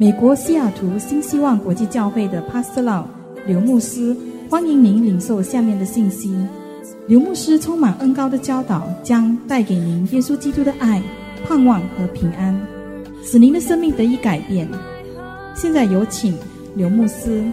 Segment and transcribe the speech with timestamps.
[0.00, 3.04] 美国西雅图新希望国际教会的 Pastor
[3.46, 4.16] 刘牧师，
[4.48, 6.34] 欢迎您领受下面的信息。
[7.06, 11.02] 刘牧师充满恩高的教导，将带给您耶稣基督的爱、
[11.44, 12.58] 盼望和平安，
[13.22, 14.66] 使您的生命得以改变。
[15.54, 16.34] 现在有请
[16.74, 17.44] 刘牧师。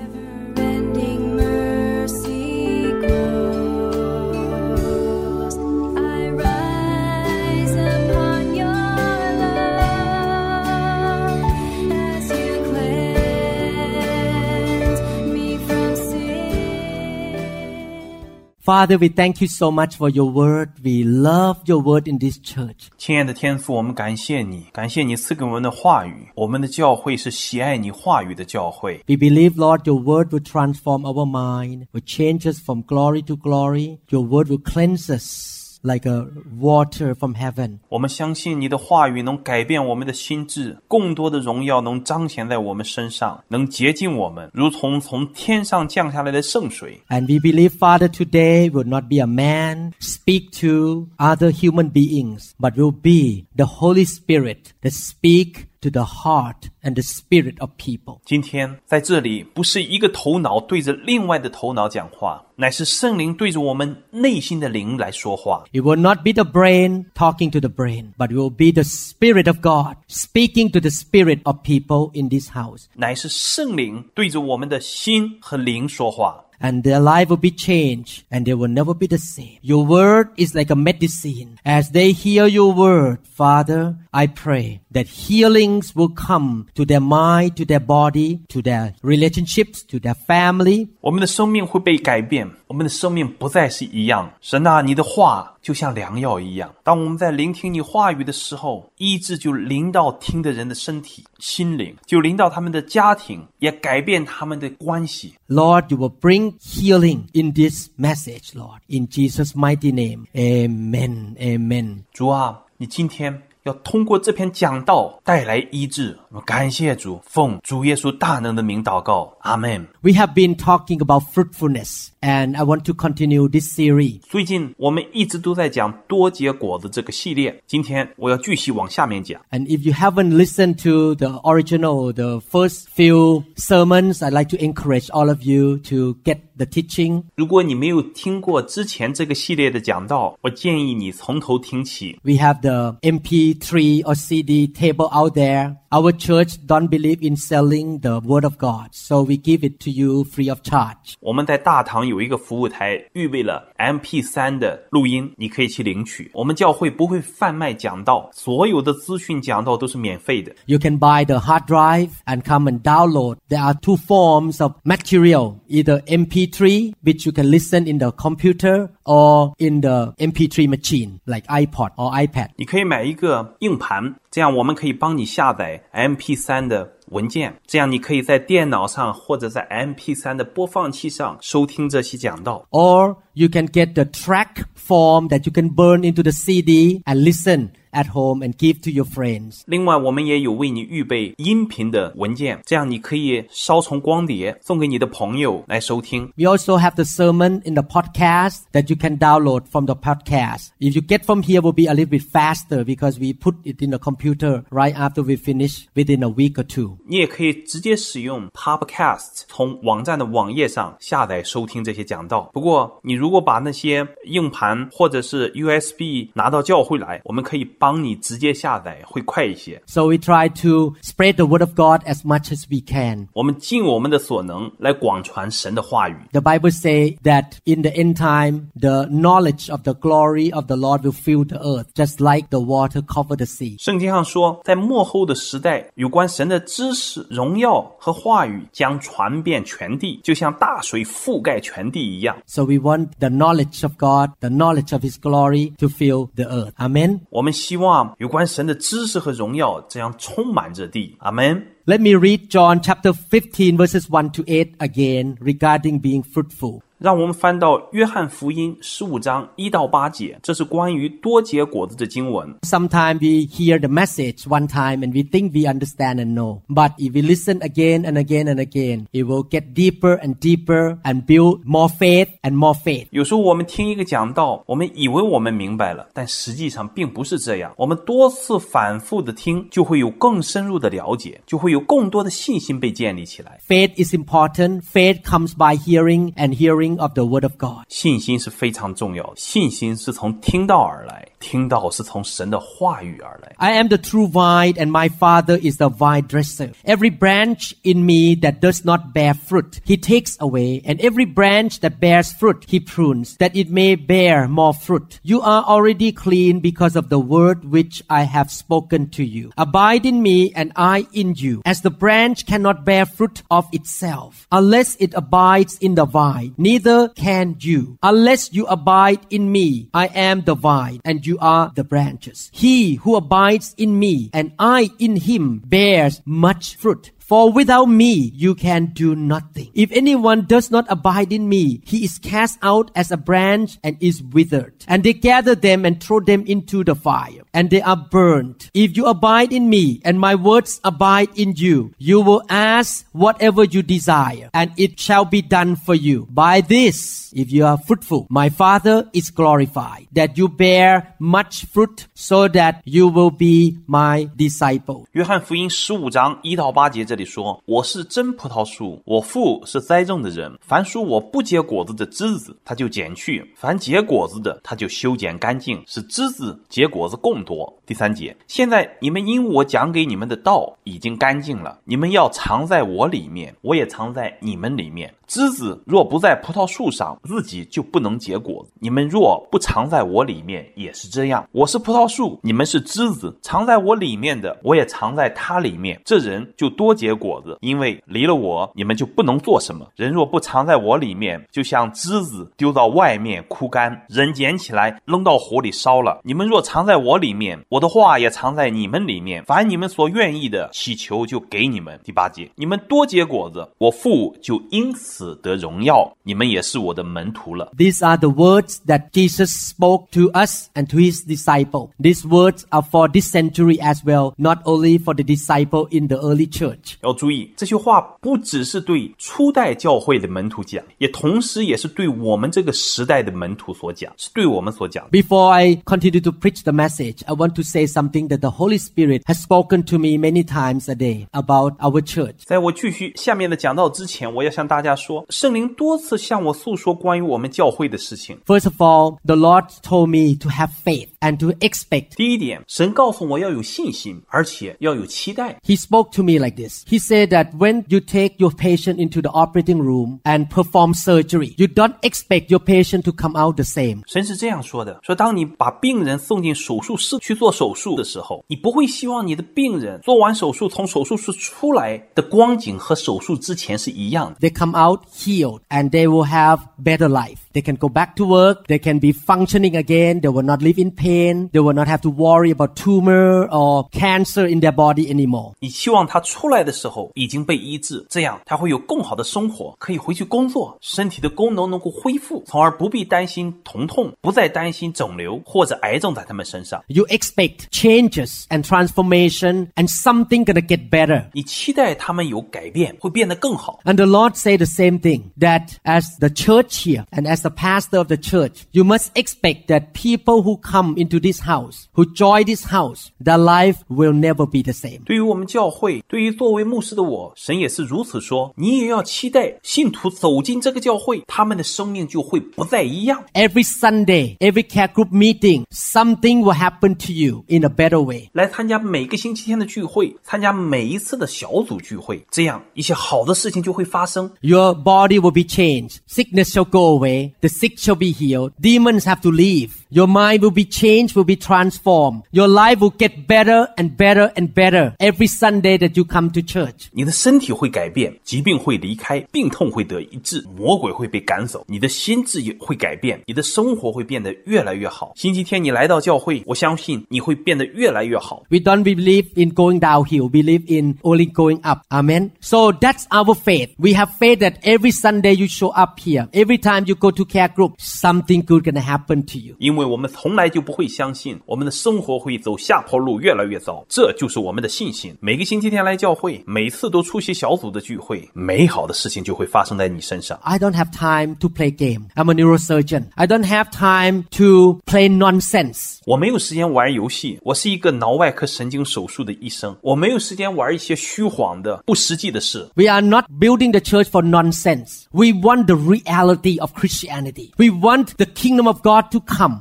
[18.67, 20.69] Father, we thank you so much for your word.
[20.85, 22.91] We love your word in this church.
[22.97, 26.29] 亲爱的天父，我们感谢你，感谢你赐给我们的话语。
[26.37, 29.03] 我们的教会是喜爱你话语的教会。
[29.09, 33.37] We believe, Lord, your word will transform our mind, will change us from glory to
[33.37, 33.99] glory.
[34.11, 36.29] Your word will cleanse us like a
[36.61, 37.81] water from heaven.
[37.89, 47.01] 我们相信你的话语能改变我们的心智，更多的荣耀能彰显在我们身上，能洁净我们，如同从天上降下来的圣水。
[47.09, 52.53] And we believe, Father, today will not be a man speak to other human beings,
[52.61, 57.71] but will be the Holy Spirit that speak to the heart and the spirit of
[57.77, 58.21] people.
[58.25, 65.65] 今天在这里，不是一个头脑对着另外的头脑讲话，乃是圣灵对着我们内心的灵来说话。
[65.73, 68.85] It will not be the brain talking to the brain, but it will be the
[68.85, 72.85] Spirit of God speaking to the spirit of people in this house.
[72.95, 76.45] 乃是圣灵对着我们的心和灵说话。
[76.61, 79.59] And their life will be changed and they will never be the same.
[79.63, 81.57] Your word is like a medicine.
[81.65, 87.57] As they hear your word, Father, I pray that healings will come to their mind,
[87.57, 94.33] to their body, to their relationships, to their family, 我们的生命会被改变，我们的生命不再是一样。
[94.41, 96.73] 神啊，你的话就像良药一样。
[96.83, 105.35] 当我们在聆听你话语的时候，医治就临到听的人的身体、心灵，就临到他们的家庭，也改变他们的关系。
[105.49, 108.81] Lord, you will bring healing in this message, Lord.
[108.89, 110.27] In Jesus' mighty name.
[110.35, 111.37] Amen.
[111.37, 112.05] Amen.
[112.13, 116.18] 主啊，你今天 要通过这篇讲道带来医治。
[116.37, 119.87] 我们感谢主，奉主耶稣大能的名祷告，阿门。
[120.01, 124.21] We have been talking about fruitfulness and I want to continue this series.
[124.29, 129.41] 最近我们一直都在讲多结果子这个系列，今天我要继续往下面讲。
[129.51, 134.57] And if you haven't listened to the original, the first few sermons, I'd like to
[134.57, 137.25] encourage all of you to get the teaching.
[137.37, 142.19] 如果你没有听过之前这个系列的讲道，我建议你从头听起。
[142.23, 145.77] We have the MP3 or CD table out there.
[145.91, 149.91] Our church don't believe in selling the word of God, so we give it to
[149.91, 151.15] you free of charge.
[151.21, 156.31] 我们在大堂有一个服务台，预备了 MP 3的录音，你可以去领取。
[156.35, 160.53] 我们教会不会贩卖讲道，所有的资讯讲道都是免费的。
[160.67, 163.37] You can buy the hard drive and come and download.
[163.49, 168.89] There are two forms of material, either MP3, which you can listen in the computer,
[169.07, 172.49] or in the MP3 machine, like iPod or iPad.
[172.57, 182.67] 你可以买一个硬盘，这样我们可以帮你下载 MP 3的 文件，这样你可以在电脑上或者在 MP 3的播放器上收听这些讲道。
[182.71, 187.23] Or you can get the track form that you can burn into the CD and
[187.23, 189.61] listen at home and give to your friends.
[189.67, 196.33] 另外，我们也有为你预备音频的文件，这样你可以烧成光碟送给你的朋友来收听。
[196.37, 200.69] We also have the sermon in the podcast that you can download from the podcast.
[200.81, 203.83] If you get from here, will be a little bit faster because we put it
[203.85, 206.96] in the computer right after we finish within a week or two.
[207.10, 212.50] 你也可以直接使用 Podcast 从网站的网页上下载收听这些讲道。
[212.54, 219.82] 不过，你如果把那些硬盘或者是 USB 拿到教会来，我们可以帮你直接下载，会快一些。
[219.88, 223.30] So we try to spread the word of God as much as we can.
[223.34, 226.16] 我们尽我们的所能来广传神的话语。
[226.34, 231.04] The Bible say that in the end time, the knowledge of the glory of the Lord
[231.04, 233.82] will fill the earth, just like the water cover the sea.
[233.82, 242.37] 圣经上说，在末后的时代，有关神的知识、荣耀和话语将传遍全地，就像大水覆盖全地一样。
[242.47, 246.45] So we want the knowledge of God, the knowledge of His glory to fill the
[246.45, 246.73] earth.
[246.77, 247.21] Amen.
[247.31, 251.17] 我们希望有关神的知识和荣耀这样充满着地。
[251.19, 251.67] 阿门。
[251.85, 256.81] Let me read John chapter 15 verses 1 to 8 again regarding being fruitful.
[256.99, 262.55] 让我们翻到约翰福音十五章一到八节，这是关于多结果子的经文。
[262.63, 266.61] Sometimes we hear the message one time and we think we understand and know.
[266.69, 270.99] But if we listen again and again and again, it will get deeper and deeper
[271.03, 273.09] and build more faith and more faith.
[273.11, 277.73] 有时候我们听一个讲道，我们以为我们明白了，但实际上并不是这样。
[277.77, 283.59] 我们多次反复的听，就会有更深入的了解，就会有更多的信心被建立起来。
[283.67, 284.83] Faith is important.
[284.83, 287.85] Faith comes by hearing and hearing of the word of God.
[287.89, 293.55] 信心是非常重要的，信心是从听到而来，听到是从神的话语而来。
[293.59, 296.73] I am the true vine and my father is the vine dresser.
[296.85, 301.81] Every branch in me that does not bear fruit, he takes away, and every branch
[301.81, 305.21] that bears fruit, he prunes, that it may bear more fruit.
[305.23, 309.53] You are already clean because of the word which I have spoken to you.
[309.57, 311.63] Abide in me and I in you.
[311.65, 316.76] As the branch cannot bear fruit of itself unless it abides in the vine, neither
[317.16, 317.98] can you.
[318.04, 322.50] Unless you abide in me, I am the vine and you are the branches.
[322.54, 327.12] He who abides in me and I in him bears much fruit.
[327.33, 329.71] For without me, you can do nothing.
[329.73, 333.97] If anyone does not abide in me, he is cast out as a branch and
[334.01, 334.85] is withered.
[334.87, 338.69] And they gather them and throw them into the fire, and they are burned.
[338.75, 343.65] If you abide in me, and my words abide in you, you will ask whatever
[343.65, 346.29] you desire, and it shall be done for you.
[346.29, 352.09] By this, if you are fruitful, my Father is glorified, that you bear much fruit,
[352.13, 355.07] so that you will be my disciple.
[355.13, 360.58] 约翰福音十五章一到八节这 里说：“我是真葡萄树，我父是栽种的人。
[360.62, 375.14] 凡属我不结果子的枝子，他就剪去；凡结果子的，他就修剪干净，使枝子结果子更多。”第三节，现在你们因我讲给你们的道已经干净了，你们要藏在我里面，我也藏在你们里面。
[375.26, 378.66] 枝子若不在葡萄树上，自己就不能结果。
[378.80, 381.48] 你们若不藏在我里面，也是这样。
[381.52, 386.02] 我是葡萄树，你们是枝子，藏在我里面的，我也藏在他里面。
[386.06, 389.88] 这人就多结结果子，因为离了我，你们就不能做什么。
[389.96, 396.20] 人若不藏在我里面，就像枝子丢到外面枯干，人捡起来扔到火里烧了。
[396.26, 399.42] 你们若藏在我里面，我的话也藏在你们里面。
[399.46, 401.98] 凡你们所愿意的，祈求就给你们。
[402.04, 407.72] 第八节，你们多结果子，我父就因此得荣耀，你们也是我的门徒了。
[407.78, 411.92] These are the words that Jesus spoke to us and to his disciple.
[411.98, 416.18] These words are for this century as well, not only for the disciple in the
[416.18, 416.97] early church.
[417.03, 425.11] 要注意，这些话不只是对初代教会的门徒讲，也同时也是对我们这个时代的门徒所讲，是对我们所讲的。
[425.11, 428.79] Before I continue to preach the message, I want to say something that the Holy
[428.79, 432.37] Spirit has spoken to me many times a day about our church.
[432.45, 438.39] 在我继续下面的讲到之前，我要向大家说，圣灵多次向我诉说关于我们教会的事情。
[438.47, 442.15] First of all, the Lord told me to have faith and to expect.
[442.17, 445.59] 第一点，神告诉我要有信心，而且要有期待。
[445.65, 446.85] He spoke to me like this.
[446.87, 451.55] He said that when you take your patient into the operating room and perform surgery,
[451.57, 454.03] you don't expect your patient to come out the same.
[454.07, 464.49] 神是这样说的：说当你把病人送进手术室去做手术的时候，你不会希望你的病人做完手术从手术室出来的光景和手术之前是一样的。
[464.49, 467.39] They come out healed and they will have better life.
[467.53, 468.67] They can go back to work.
[468.67, 470.21] They can be functioning again.
[470.21, 471.16] They will not live in pain.
[471.17, 475.55] They will not have to worry about tumor or cancer in their body anymore.
[475.61, 486.83] 你期望他出来的时候已经被医治，这样他会有更好的生活，可以回去工作，身体的功能能够恢复，从而不必担心疼痛，不再担心肿瘤或者癌症在他们身上。
[486.89, 491.27] You expect changes and transformation and something gonna get better.
[491.33, 493.81] 你期待他们有改变，会变得更好。
[493.85, 497.51] And the Lord said the same thing that as the church here and as the
[497.51, 502.05] pastor of the church, you must expect that people who come into this house, who
[502.15, 505.03] join this house, their life will never be the same.
[505.05, 508.53] 对于我们教会，对于作为牧师的我，神也是如此说。
[508.57, 513.25] 你也要期待信徒走进这个教会，他们的生命就会不再一样。
[513.35, 518.31] Every Sunday, every care group meeting, something will happen to you in a better way.
[518.33, 524.31] 来参加每个星期天的聚会，参加每一次的小组聚会，这样一些好的事情就会发生。
[524.41, 525.97] Your body will be changed.
[526.09, 527.33] Sickness shall go away.
[527.41, 528.53] The sick shall be healed.
[528.61, 529.71] Demons have to leave.
[529.91, 532.23] Your mind will be changed, will be transformed.
[532.31, 536.41] Your life will get better and better and better every Sunday that you come to
[536.41, 536.89] church.
[536.93, 545.13] 你的身体会改变，疾病会离开，病痛会得医治，魔鬼会被赶走，你的心智也会改变，你的生活会变得越来越好。
[545.15, 548.43] 星期天你来到教会，我相信你会变得越来越好。
[548.49, 550.29] We don't believe in going downhill.
[550.29, 551.81] We believe in only going up.
[551.91, 552.31] Amen.
[552.41, 553.71] So that's our faith.
[553.79, 556.29] We have faith that every Sunday you show up here.
[556.33, 559.55] Every time you go to care group, something good gonna happen to you.
[559.59, 565.17] 因 为我们从来就不会相信我们的生活会走下坡路，越来越糟，这就是我们的信心。
[565.21, 570.39] 每个星期天来教会，每次都出席小组的聚会，美好的事情就会发生在你身上。
[570.43, 572.09] I don't have time to play game.
[572.15, 573.07] I'm a neurosurgeon.
[573.15, 575.99] I don't have time to play nonsense.
[576.07, 582.69] 我没有时间玩游戏，我是一个脑外科神经手术的医生，我没有时间玩一些虚晃的、不实际的事。
[582.75, 585.05] We are not building the church for nonsense.
[585.13, 587.53] We want the reality of Christianity.
[587.57, 589.61] We want the kingdom of God to come.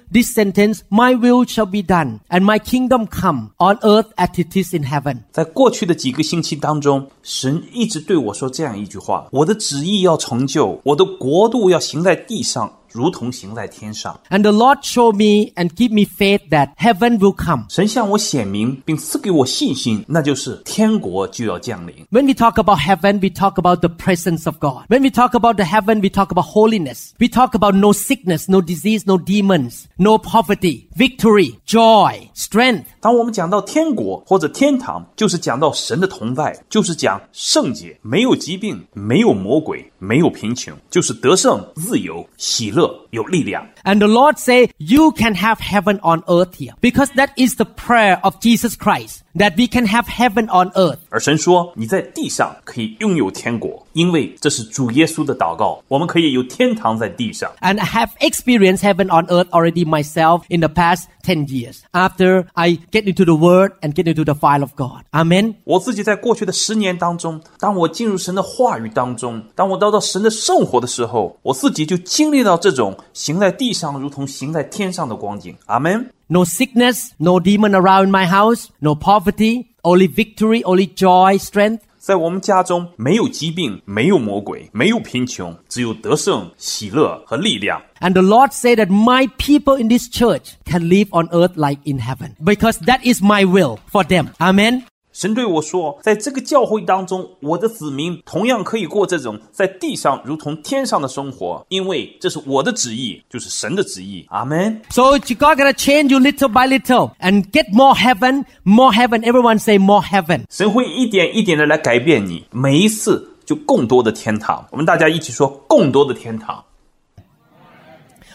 [0.12, 4.56] this sentence, my will shall be done and my kingdom come on earth as it
[4.56, 5.24] is in heaven.
[5.32, 14.18] 在过去的几个星期当中，神一直对我说这样一句话：我的旨意要成就，我的国度要行在地上， 如同行在天上。
[14.30, 17.66] And the Lord showed me and give me faith that heaven will come.
[17.68, 21.94] 神向我显明，并赐给我信心，那就是天国就要降临。
[22.10, 24.86] When we talk about heaven, we talk about the presence of God.
[24.88, 27.10] When we talk about the heaven, we talk about holiness.
[27.18, 32.84] We talk about no sickness, no disease, no demons, no poverty, victory, joy, strength.
[33.00, 42.79] 当我们讲到天国或者天堂，就是讲到神的同在，就是讲圣洁，没有疾病，没有魔鬼，没有贫穷，就是得胜、自由、喜乐、
[43.10, 43.66] 有力量。
[43.84, 46.74] And the Lord say, you can have heaven on earth here.
[46.80, 49.22] Because that is the prayer of Jesus Christ.
[49.36, 50.98] That we can have heaven on earth.
[51.10, 55.82] 而神说：“你在地上可以拥有天国， 因为这是主耶稣的祷告。
[55.88, 57.50] 我们可以有天堂在地上。
[57.60, 61.80] And I have experienced heaven on earth already myself in the past 10 years.
[61.92, 65.04] After I get into the word and get into the file of God.
[65.12, 65.54] Amen.
[65.64, 75.56] 我自己在过去的十年当中，当我进入神的话语当中，当我得到神的生活的时候，我自己就经历到这种行在地上如同行在天上的光景。
[75.66, 76.10] 阿门。
[76.28, 81.82] No sickness, no demon around my house, no poverty, only victory, only joy, strength.
[82.00, 87.82] 在我们家中，没有疾病，没有魔鬼，没有贫穷，只有得胜、喜乐和力量。
[88.00, 91.80] And the Lord said that my people in this church can live on earth like
[91.84, 92.36] in heaven.
[92.44, 94.28] Because that is my will for them.
[94.38, 94.84] Amen.
[95.12, 104.26] 神对我说，在这个教会当中，我的子民同样可以过这种在地上如同天上的生活，因为这是我的旨意，就是神的旨意。
[104.28, 104.82] 阿门。
[104.90, 109.22] So God gonna change you little by little and get more heaven, more heaven.
[109.22, 110.44] Everyone say more heaven.
[110.50, 114.66] 神会一点一点的来改变你，每一次就更多的天堂。
[114.70, 116.62] 我们大家一起说，更多的天堂。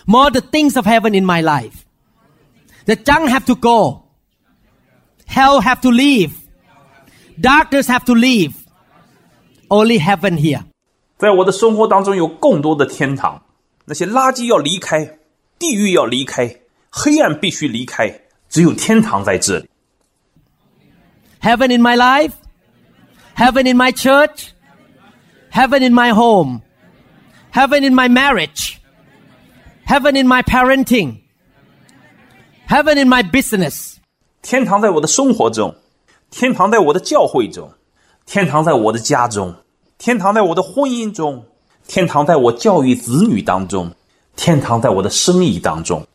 [0.08, 1.84] More the things of heaven in my life.
[2.86, 4.06] The junk have to go.
[5.28, 6.32] Hell have to leave.
[7.40, 8.54] Darkness have to leave.
[9.70, 10.64] Only heaven here.
[11.18, 13.42] 在我的生活当中有更多的天堂，
[13.86, 15.18] 那些垃圾要离开，
[15.58, 16.58] 地狱要离开，
[16.90, 19.68] 黑暗必须离开，只有天堂在这里。
[21.42, 22.34] Heaven in my life.
[23.36, 24.50] Heaven in my church.
[25.52, 26.62] Heaven in my home.
[27.52, 28.78] Heaven in my marriage.
[29.86, 31.22] Heaven in my parenting.
[32.68, 33.96] Heaven in my business.
[34.42, 35.76] 天堂在我的生活中，
[36.36, 37.72] 天堂在我的教会中，
[38.26, 39.56] 天堂在我的家中，
[39.98, 41.44] 天堂在我的婚姻中，
[41.88, 43.92] 天堂在我教育子女当中，
[44.36, 46.06] 天堂在我的生意当中。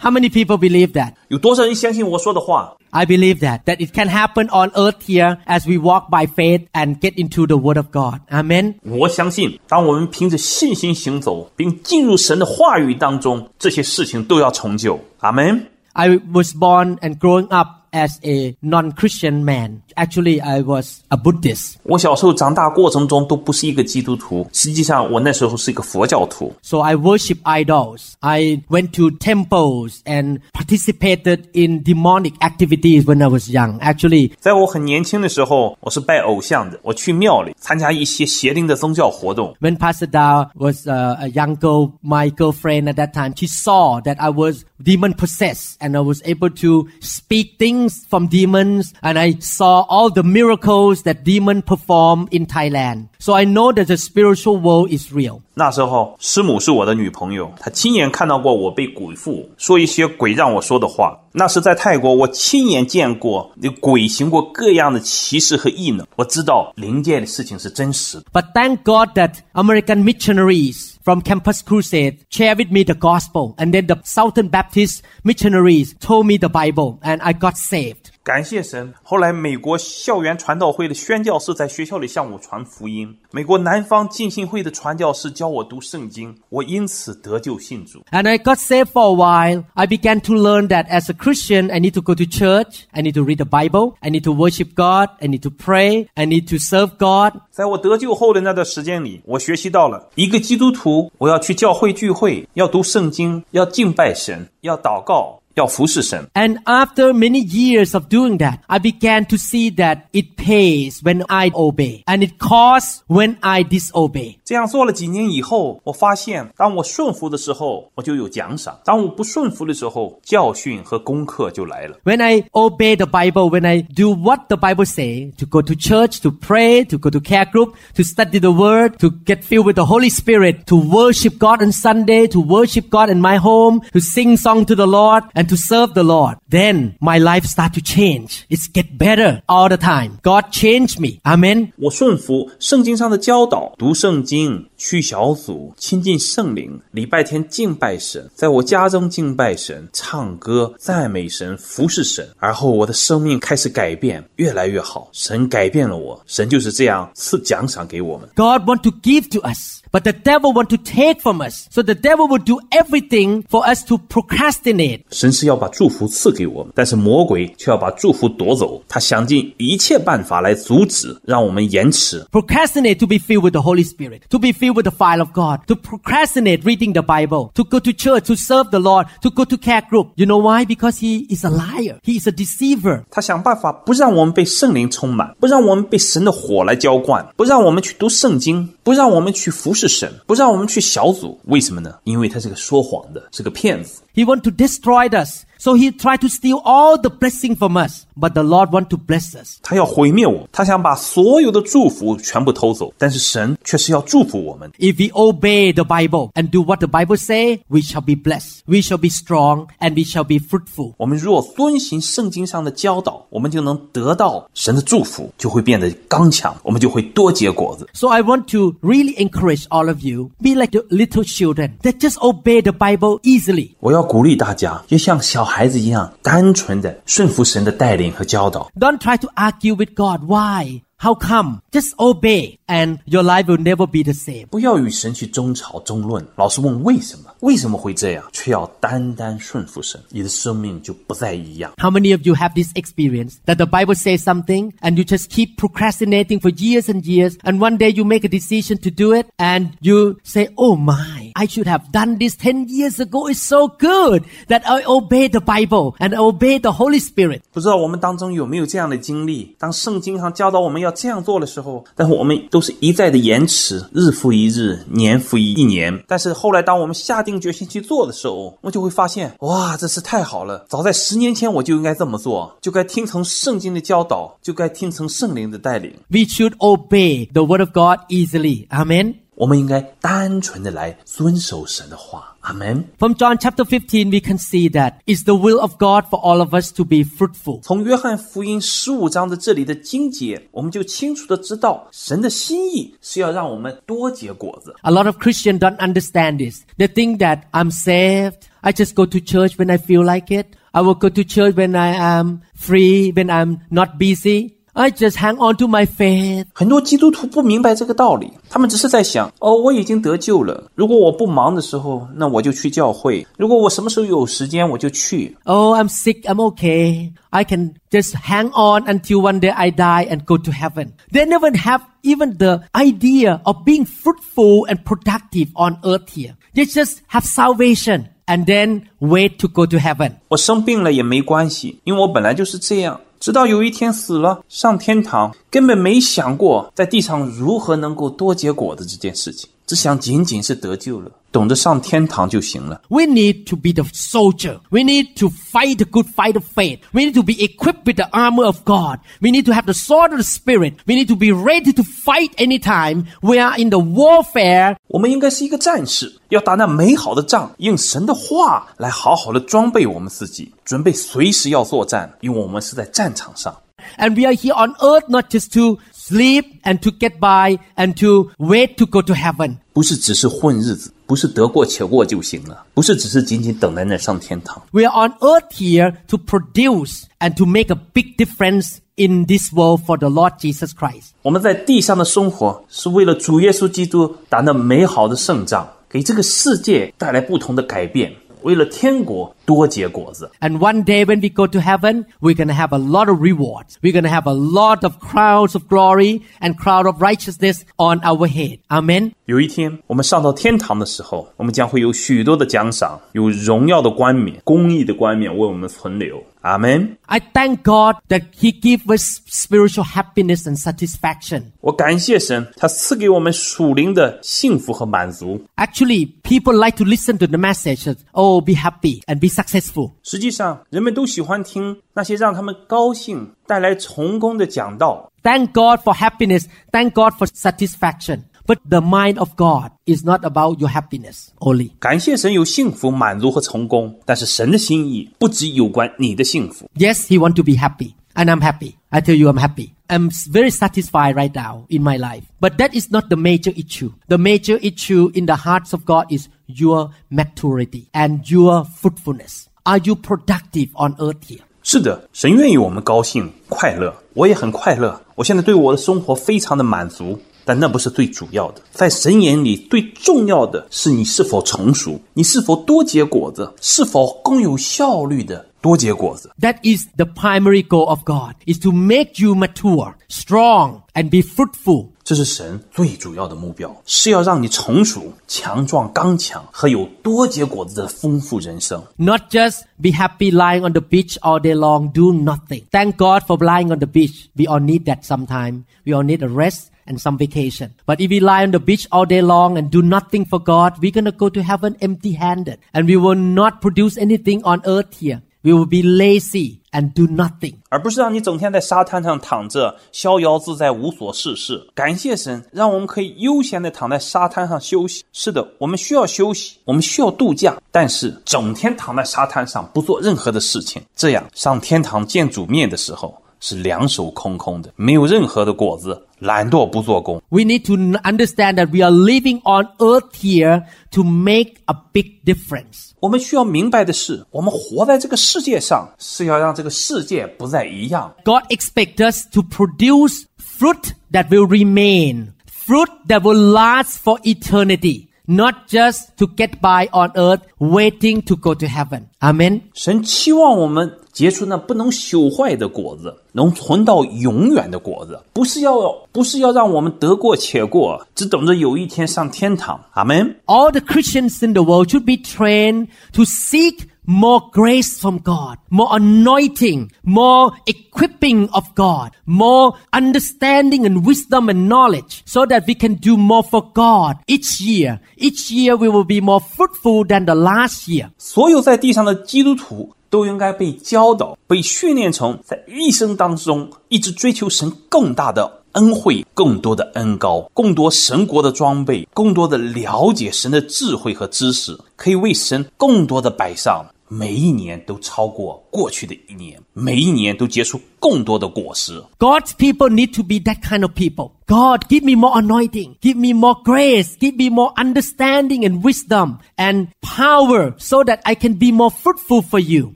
[0.00, 1.14] How many people believe that?
[1.28, 2.76] 有多少人相信我说的话？
[2.90, 6.66] I believe that, that it can happen on earth here as we walk by faith
[6.72, 8.20] and get into the Word of God.
[8.30, 8.74] Amen.
[8.82, 15.00] 我相信，当我们凭着信心行走，并进入神的话语当中，这些事情都要成就。
[15.18, 15.66] 阿门。
[15.94, 19.80] I was born and growing up as a non-Christian man.
[19.96, 21.76] Actually, I was a Buddhist.
[21.84, 26.52] 我小时候长大过程中都不是一个基督徒，实际上我那时候是一个佛教徒。
[26.62, 28.14] So I worship idols.
[28.18, 33.78] I went to temples and participated in demonic activities when I was young.
[33.78, 39.54] Actually, 在我很年轻的时候，我是拜偶像的，我去庙里参加一些邪灵的宗教活动。
[39.60, 44.00] when Pastor Dow was uh, a young girl, my girlfriend at that time, she saw
[44.00, 48.92] that I was demon possessed and I was able to speak things healings from demons
[49.02, 53.08] and I saw all the miracles that demon perform in Thailand.
[53.18, 55.40] So I know that the spiritual world is real.
[55.56, 61.16] 那时候，师母是我的女朋友，她亲眼看到过我被鬼附，说一些鬼让我说的话。
[61.30, 68.24] 那是在泰国，我亲眼见过那鬼行过各样的奇事和异能，我知道灵界的事情是真实的。
[68.32, 73.73] But thank God that American missionaries from Campus Crusade shared with me the gospel and
[73.73, 78.08] then the Southern Baptist missionaries told me the Bible and I got saved.
[78.29, 78.93] 感谢神！
[79.01, 88.03] 后来，美国校园传道会的宣教士在学校里向我传福音；美国南方浸信会的传教士教我读圣经，我因此得救信主。
[88.11, 89.63] And I got saved for a while.
[89.73, 92.83] I began to learn that as a Christian, I need to go to church.
[92.91, 93.95] I need to read the Bible.
[94.01, 95.09] I need to worship God.
[95.19, 96.05] I need to pray.
[96.13, 97.33] I need to serve God.
[97.49, 106.28] 在我得救后的那段时间里，我学习到了一个基督徒，我要去教会聚会，要读圣经，要敬拜神，要祷告，要服侍神。
[106.34, 111.24] And after many years of doing that, I began to see that it pays when
[111.26, 114.38] I obey and it costs when I disobey.
[114.44, 121.98] 这样做了几年以后，我发现，当我顺服的时候，我就有奖赏；当我不顺服的时候，教训和功课就来了。
[122.04, 125.74] When I obey the Bible, when I do what the Bible say, to go to
[125.74, 129.66] church, to pray, to go to care group, to study the word, to get filled
[129.66, 133.82] with the Holy Spirit, to worship God on Sunday, to worship God in my home,
[133.92, 137.72] to sing song to the Lord and to serve the Lord, then my life start
[137.74, 138.44] to change.
[138.48, 140.18] It's get better all the time.
[140.22, 141.20] God changed me.
[141.24, 141.72] Amen.
[141.76, 152.28] 我顺服圣经上的教导，读圣经，去小组，亲近圣灵，礼拜天敬拜神，在我家中敬拜神，唱歌，赞美神，服侍神。
[152.38, 155.08] 而后我的生命开始改变，越来越好。
[155.12, 158.28] 神改变了我，神就是这样赐奖赏给我们。
[158.34, 161.66] God want to give to us, but the devil want to take from us.
[161.70, 165.02] So the devil will do everything for us to procrastinate.
[165.10, 168.82] 神是要把祝福赐给我们，但是魔鬼却要把祝福夺走。
[168.88, 172.24] 他想尽一切办法来阻止，让我们延迟。
[172.30, 175.30] procrastinate to be filled with the Holy Spirit, to be filled with the fire of
[175.32, 179.30] God, to procrastinate reading the Bible, to go to church, to serve the Lord, to
[179.30, 180.12] go to care group.
[180.16, 180.64] You know why?
[180.64, 181.98] Because he is a liar.
[182.02, 183.04] He is a deceiver.
[183.10, 191.39] 他想办法不让我们被圣灵充满，不让我们被神的火来浇灌，不让我们去读圣经，不让我们去服 是神，不让我们去小组。
[191.45, 191.95] 为什么呢？
[192.03, 194.01] 因为他是个说谎的，是个骗子。
[194.13, 195.43] He want to destroy us.
[195.58, 198.04] So he tried to steal all the blessing from us.
[198.16, 199.58] But the Lord want to bless us.
[199.62, 204.70] 他要毁灭我，他想把所有的祝福全部偷走，但是神却是要祝福我们。
[204.78, 208.60] If we obey the Bible and do what the Bible say, we shall be blessed.
[208.66, 210.94] We shall be strong and we shall be fruitful.
[210.98, 217.88] 我们若遵行圣经上的教导，我们就能得到神的祝福，就会变得刚强，我们就会多结果子。
[217.94, 221.98] So I want to really encourage all of you, be like the little children that
[221.98, 223.70] just obey the Bible easily.
[223.80, 228.70] 我要鼓励大家，也像小 孩子一样，单纯的顺服神的带领和教导。
[228.78, 230.26] Don't try to argue with God.
[230.26, 230.82] Why?
[230.96, 231.60] How come?
[231.70, 234.46] Just obey and your life will never be the same.
[234.46, 241.72] 不要与神去争吵争论，老是问为什么，为什么会这样，却要单单顺服神，你的生命就不再一样。
[241.76, 245.28] How many of you have this experience that the Bible says something and you just
[245.28, 249.14] keep procrastinating for years and years and one day you make a decision to do
[249.14, 253.28] it and you say, Oh my, I should have done this 10 years ago.
[253.28, 257.40] It's so good that I obey the Bible and obey the Holy Spirit.
[257.52, 259.54] 不知道我们当中有没有这样的经历？
[259.58, 266.02] 当圣经上教导我们要这样做的时候，但是我们都是一再的延迟，日复一日，年复一年。
[266.06, 270.64] 但是后来，当我们下定决心去做的时候，我就会发现，哇，这是太好了！
[270.68, 275.92] 早在十年前我就应该这么做，就该听从圣经的教导，就该听从圣灵的带领。
[276.08, 278.68] We should obey the Word of God easily.
[278.68, 279.14] Amen.
[279.38, 282.36] 我们应该单纯的来遵守神的话。
[282.40, 282.84] 阿门。
[282.98, 286.40] From John chapter 15, we can see that it's the will of God for all
[286.40, 287.62] of us to be fruitful.
[287.62, 294.74] 从约翰福音十五章的这里的经节，我们就清楚的知道，神的心意是要让我们多结果子。
[294.82, 296.60] A lot of Christians don't understand this.
[296.76, 298.42] They think that I'm saved.
[298.60, 300.48] I just go to church when I feel like it.
[300.72, 304.56] I will go to church when I am free, when I'm not busy.
[304.78, 306.46] I just hang on to my faith.
[306.52, 310.64] 很多基督徒不明白这个道理，他们只是在想：哦，我已经得救了。
[310.74, 315.36] 如果我不忙的时候，那我就去教会；如果我什么时候有时间，我就去。
[315.44, 316.22] Oh, I'm sick.
[316.22, 317.12] I'm okay.
[317.30, 320.94] I can just hang on until one day I die and go to heaven.
[321.12, 326.34] They never have even the idea of being fruitful and productive on earth here.
[326.52, 330.14] They just have salvation and then wait to go to heaven.
[330.30, 333.00] 我生病了也没关系，因为我本来就是这样。
[333.19, 339.49] 直到有一天死了，上天堂，根本没想过在地上如何能够多结果子这件事情。
[339.68, 342.82] 只想仅仅是得救了，懂得上天堂就行了。
[342.88, 344.60] We need to be the soldier.
[344.68, 346.80] We need to fight the good fight of faith.
[346.92, 348.98] We need to be equipped with the armor of God.
[349.22, 350.74] We need to have the sword of the Spirit.
[350.86, 363.56] We need to be ready to fight anytime we are in the warfare 我们应该是一个战士，要打那美好的仗，用神的话来好好的装备我们自己，准备随时要作战，因为我们是在战场上。
[363.98, 367.94] And we are here on earth not just to sleep and to get by and
[368.00, 369.56] to wait to go to heaven.
[369.72, 374.62] 不是只是混日子，不是得过且过就行了，不是只是仅仅等在那儿上天堂。
[374.70, 379.52] We are on earth here to produce and to make a big difference in this
[379.52, 381.10] world for the Lord Jesus Christ.
[381.22, 390.30] 我们在地上的生活是为了主耶稣基督打那美好的胜仗，给这个世界带来不同的改变，为了天国 多结果子。
[390.40, 393.20] And one day when we go to heaven, we're going to have a lot of
[393.20, 393.76] rewards.
[393.82, 398.00] We're going to have a lot of crowns of glory and crown of righteousness on
[398.00, 398.58] our head.
[398.68, 399.12] Amen.
[399.26, 406.22] 有一天，我们上到天堂的时候，我们将会有许多的奖赏，有荣耀的冠冕、公义的冠冕为我们存留。
[406.42, 406.98] 阿门。
[407.06, 411.44] I thank God that He gives us spiritual happiness and satisfaction.
[411.62, 415.42] 我感谢神，他赐给我们属灵的幸福和满足。
[415.56, 419.92] Actually, people like to listen to the message that, oh, be happy and be successful.
[420.02, 425.10] 实际上，人们都喜欢听那些让他们高兴、带来成功的讲道。
[425.22, 426.44] Thank God for happiness.
[426.70, 428.24] Thank God for satisfaction.
[428.46, 431.70] But the mind of God is not about your happiness only.
[431.78, 436.68] 感谢神有幸福、满足和成功，但是神的心意不只有关你的幸福。
[436.76, 437.94] Yes, He want to be happy.
[438.14, 438.74] And I'm happy.
[438.90, 439.70] I tell you, I'm happy.
[439.88, 442.22] I'm s- very satisfied right now in my life.
[442.40, 443.92] But that is not the major issue.
[444.08, 449.46] The major issue in the hearts of God is your maturity and your fruitfulness.
[449.64, 451.40] Are you productive on earth here?
[451.62, 455.00] 是的，神愿意我们高兴、快乐，我也很快乐。
[455.14, 458.60] 我现在对我的生活非常的满足，但那不是最主要的。
[458.70, 466.30] 在神眼里，最重要的是你是否成熟，你是否多结果子，是否更有效率的 多结果子。
[466.40, 471.22] That is the primary goal of God, is to make you mature, strong, and be
[471.22, 471.88] fruitful.
[472.02, 478.84] 这是神最主要的目标，是要让你成熟、强壮、刚强和有多结果子的丰富人生。
[478.96, 482.64] Not just be happy lying on the beach all day long, do nothing.
[482.70, 484.28] Thank God for lying on the beach.
[484.36, 485.64] We all need that sometime.
[485.86, 487.70] We all need a rest and some vacation.
[487.86, 490.74] But if we lie on the beach all day long and do nothing for God,
[490.82, 492.58] we're gonna go to heaven empty handed.
[492.74, 495.22] And we will not produce anything on earth here.
[495.41, 497.55] We will be lazy and do nothing.
[497.69, 501.65] 而不是让你整天在沙滩上躺着，逍遥自在，无所事事。
[501.73, 505.05] 感谢神，让我们可以悠闲的躺在沙滩上休息。
[505.13, 517.20] 是的，我们需要休息，我们需要度假，但是整天躺在沙滩上不做任何的事情，这样上天堂见主面的时候是两手空空的，没有任何的果子，懒惰不做工。
[517.28, 521.74] We need to n- understand that we are living on earth here to make a
[521.92, 522.92] big difference.
[523.00, 528.14] 我们需要明白的是，我们活在这个世界上，是要让这个世界不再一样。
[528.24, 535.08] God expects us to produce fruit that will remain, fruit that will last for eternity,
[535.26, 539.08] not just to get by on earth waiting to go to heaven.
[539.20, 539.62] Amen.
[539.74, 545.73] 神期望我们 结出那不能朽坏的果子，能存到永远的果子，不是要
[546.11, 549.79] 不是要让我们得过且过，只等着有一天上天堂。
[549.91, 550.35] 阿门。
[550.45, 555.87] All the Christians in the world should be trained to seek more grace from God, more
[555.91, 562.95] anointing, more equipping of God, more understanding and wisdom and knowledge so that we can
[562.95, 564.99] do more for God each year.
[565.15, 568.09] Each year we will be more fruitful than the last year.
[568.17, 583.85] 所有在地上的基督徒都应该被教导、被训练成在一生当中一直追求神更大的恩惠、更多的恩膏、更多神国的装备、更多的了解神的智慧和知识，可以为神更多的摆上。
[584.11, 588.99] 每一年都超过过去的一年，每一年都结出更多的果实。
[589.19, 591.33] God's people need to be that kind of people.
[591.45, 596.39] God, give me more anointing, give me more grace, give me more understanding and wisdom
[596.57, 599.93] and power, so that I can be more fruitful for you.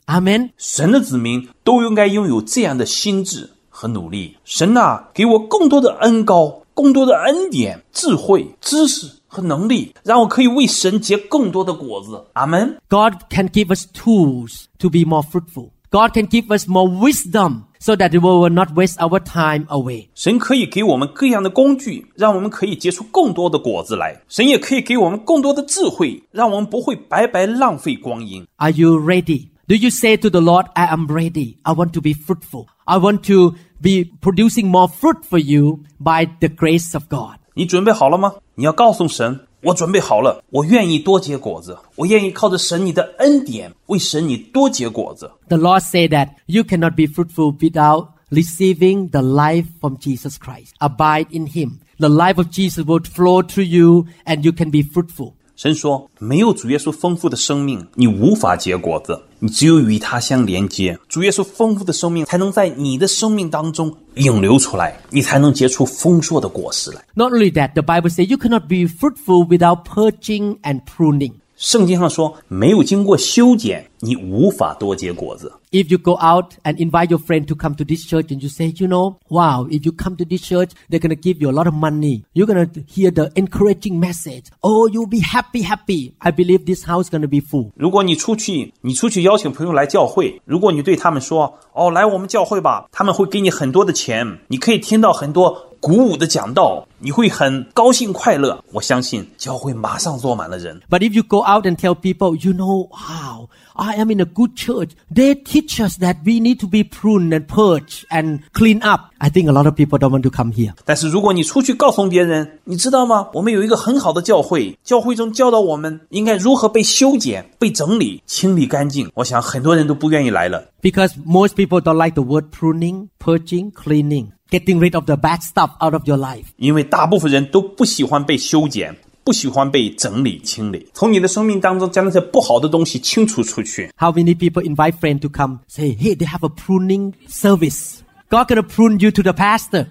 [0.06, 0.52] Amen.
[0.58, 4.38] 神的子民都应该拥有这样的心智和努力。
[4.46, 9.08] 神啊，给我更多的恩膏，更多的恩典、智慧、知识。
[9.33, 12.25] 和能力，让我可以为神结更多的果子。
[12.33, 12.77] 阿门。
[12.89, 15.71] God can give us tools to be more fruitful.
[15.91, 20.09] God can give us more wisdom so that we will not waste our time away.
[20.15, 24.21] 神可以给我们各样的工具，让我们可以结出更多的果子来。
[24.29, 28.47] 神也可以给我们更多的智慧，让我们不会白白浪费光阴。
[28.57, 29.49] Are you ready?
[29.67, 31.57] Do you say to the Lord, I am ready.
[31.63, 32.67] I want to be fruitful.
[32.85, 37.37] I want to be producing more fruit for you by the grace of God.
[37.55, 38.35] 你准备好了吗？
[38.55, 45.31] 你要告诉神， 我准备好了，我愿意多结果子，我愿意靠着神你的恩典，为神你多结果子。
[45.49, 50.75] The Lord said that you cannot be fruitful without receiving the life from Jesus Christ.
[50.79, 51.81] Abide in Him.
[51.99, 55.35] The life of Jesus will flow through you and you can be fruitful.
[55.56, 59.22] 神说：“没有主耶稣丰富的生命，你无法结果子。
[59.38, 67.04] 你只有与他相连接，主耶稣丰富的生命才能在你的生命当中涌流出来，你才能结出丰硕的果实来。
[67.14, 71.34] Not only that, the Bible says you cannot be fruitful without purging and pruning.
[71.63, 75.53] 圣经上说，没有经过修剪，你无法多结果子。
[75.73, 78.49] If you go out and invite your friend to come to this church and you
[78.49, 81.51] say, you know, wow, if you come to this church, they're going to give you
[81.51, 82.23] a lot of money.
[82.33, 84.45] You're going to hear the encouraging message.
[84.63, 86.15] Oh, you'll be happy, happy.
[86.21, 87.73] I believe this house is going to be full.
[87.75, 98.63] 如果你出去，你出去邀请朋友来教会，如果你对他们说：“哦，来我们教会吧”，他们会给你很多的钱，你可以听到很多 鼓舞的讲道，你会很高兴快乐。
[98.73, 100.81] 我相信教会马上坐满了人。
[100.91, 104.25] But if you go out and tell people, you know, wow, I am in a
[104.25, 104.91] good church.
[105.15, 109.13] They teach us that we need to be pruned and purged and clean up.
[109.19, 110.73] I think a lot of people don't want to come here.
[110.85, 113.29] 但是如果你出去告诉别人，你知道吗？
[113.33, 119.09] 我们有一个很好的教会，教会中教导我们应该如何被修剪、被整理、清理干净。
[119.15, 125.41] 我想很多人都不愿意来了， Because most people don't like the word pruning, purging, cleaning, getting rid of the bad
[125.41, 126.47] stuff out of your life.
[126.57, 133.91] 因为大部分人都不喜欢被修剪，不喜欢被整理清理，从你的生命当中将那些不好的东西清除出去。
[133.97, 137.99] How many people invite friends to come say, hey, they have a pruning service.
[138.31, 139.87] God gonna prune you to the pastor.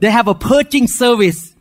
[0.00, 1.52] They have a purging service.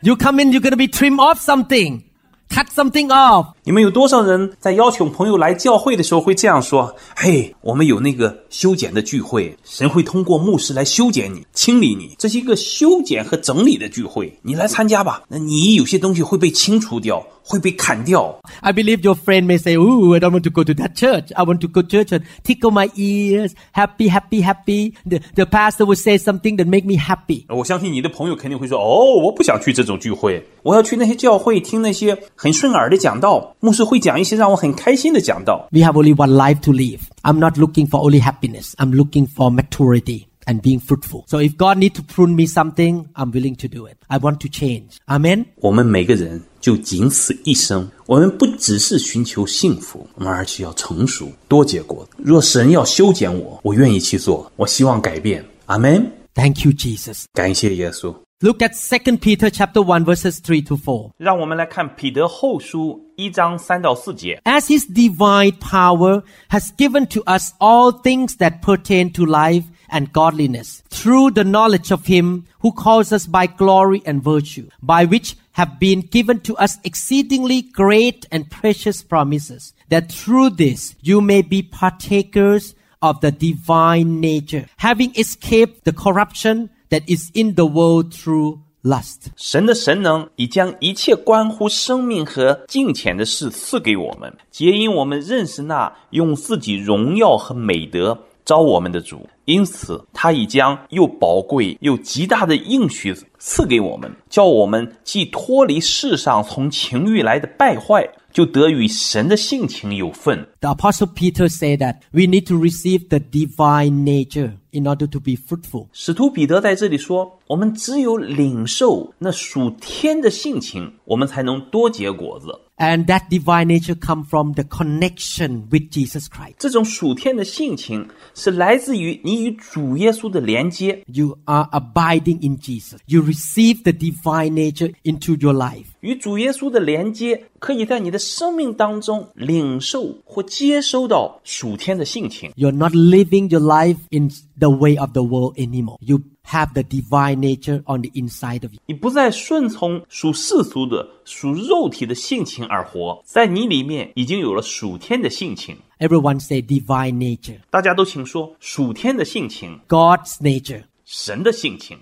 [0.00, 2.02] You come in, you're gonna be trim off something,
[2.48, 3.46] cut something off.
[3.64, 15.22] 你们有多少人在邀请朋友来教会的时候会这样说：“嘿，我们有那个修剪的聚会，神会通过牧师来修剪你、清理你，这是一个修剪和整理的聚会，你来参加吧。
[15.28, 18.36] 那你有些东西会被清除掉，会被砍掉。
[18.60, 21.32] I believe your friend may say, Ooh, I don't want to go to that church.
[21.34, 23.52] I want to go to church and tickle my ears.
[23.72, 24.94] Happy, happy, happy.
[25.08, 27.44] The, the pastor will say something that make me happy.
[27.48, 35.68] 我相信你的朋友肯定会说：“哦，我不想去这种聚会，我要去那些教会听那些 很顺耳的讲道，牧师会讲一些让我很开心的讲道。
[35.70, 37.00] We have only one life to live.
[37.22, 38.72] I'm not looking for only happiness.
[38.76, 41.24] I'm looking for maturity and being fruitful.
[41.28, 43.96] So if God need to prune me something, I'm willing to do it.
[44.08, 44.96] I want to change.
[45.06, 45.46] Amen.
[45.56, 52.08] 我们每个人就仅此一生，我们不只是寻求幸福，我们而且要成熟，多结果。
[52.16, 55.44] 若神要修剪我，我愿意去做，我希望改变。
[55.66, 56.10] 阿门。
[56.34, 57.24] Thank you, Jesus.
[57.34, 58.14] 感谢耶稣。
[58.44, 61.12] Look at 2 Peter chapter 1 verses 3 to 4.
[61.16, 64.40] 让我们来看彼得后书一章三到四节。
[64.44, 70.10] As his divine power has given to us all things that pertain to life and
[70.12, 75.36] godliness through the knowledge of him who calls us by glory and virtue, by which
[75.52, 81.42] have been given to us exceedingly great and precious promises, that through this you may
[81.42, 88.11] be partakers of the divine nature, having escaped the corruption that is in the world
[88.11, 89.27] through lust.
[89.35, 99.27] 神的神能已将一切关乎生命和敬虔的事赐给我们，皆因我们认识那用自己荣耀和美德招我们的主。
[99.45, 108.05] 因此，他已将又宝贵又极大的应许赐给我们，叫我们既脱离世上从情欲来的败坏，
[108.37, 110.47] 就得与神的性情有份。
[110.59, 115.31] The apostle Peter said that we need to receive the divine nature in order to be
[115.31, 115.87] fruitful.
[115.91, 122.47] 使徒彼得在这里说：“我们只有领受那属天的性情，我们才能多结果子。
[122.78, 126.54] And that divine nature come from the connection with Jesus Christ.
[126.58, 132.96] 这种属天的性情是来自于你与主耶稣的连接， You are abiding in Jesus.
[133.06, 135.84] You receive the divine nature into your life.
[136.00, 142.50] 与主耶稣的连接，可以在你的生命当中领受或接收到属天的性情。
[142.56, 145.98] You're not living your life in the way of the world anymore.
[146.00, 148.80] You have the divine nature on the inside of you.
[148.86, 155.76] 你不再顺从属世俗的、属肉体的性情而活，在你里面已经有了属天的性情。
[155.98, 157.60] Everyone say divine nature.
[157.70, 160.84] 大家都请说属天的性情， God's nature.
[161.04, 161.98] 神的性情。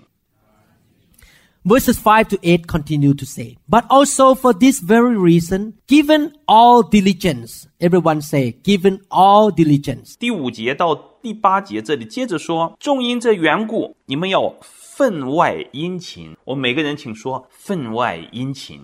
[1.63, 6.81] Verses 5 to 8 continue to say, But also for this very reason, given all
[6.81, 10.95] diligence, everyone say, given all diligence, 第五节到
[11.26, 16.36] 第八节这里接着说，重因这缘故，你们要分外殷勤。
[16.44, 18.80] 我每个人请说分外殷勤。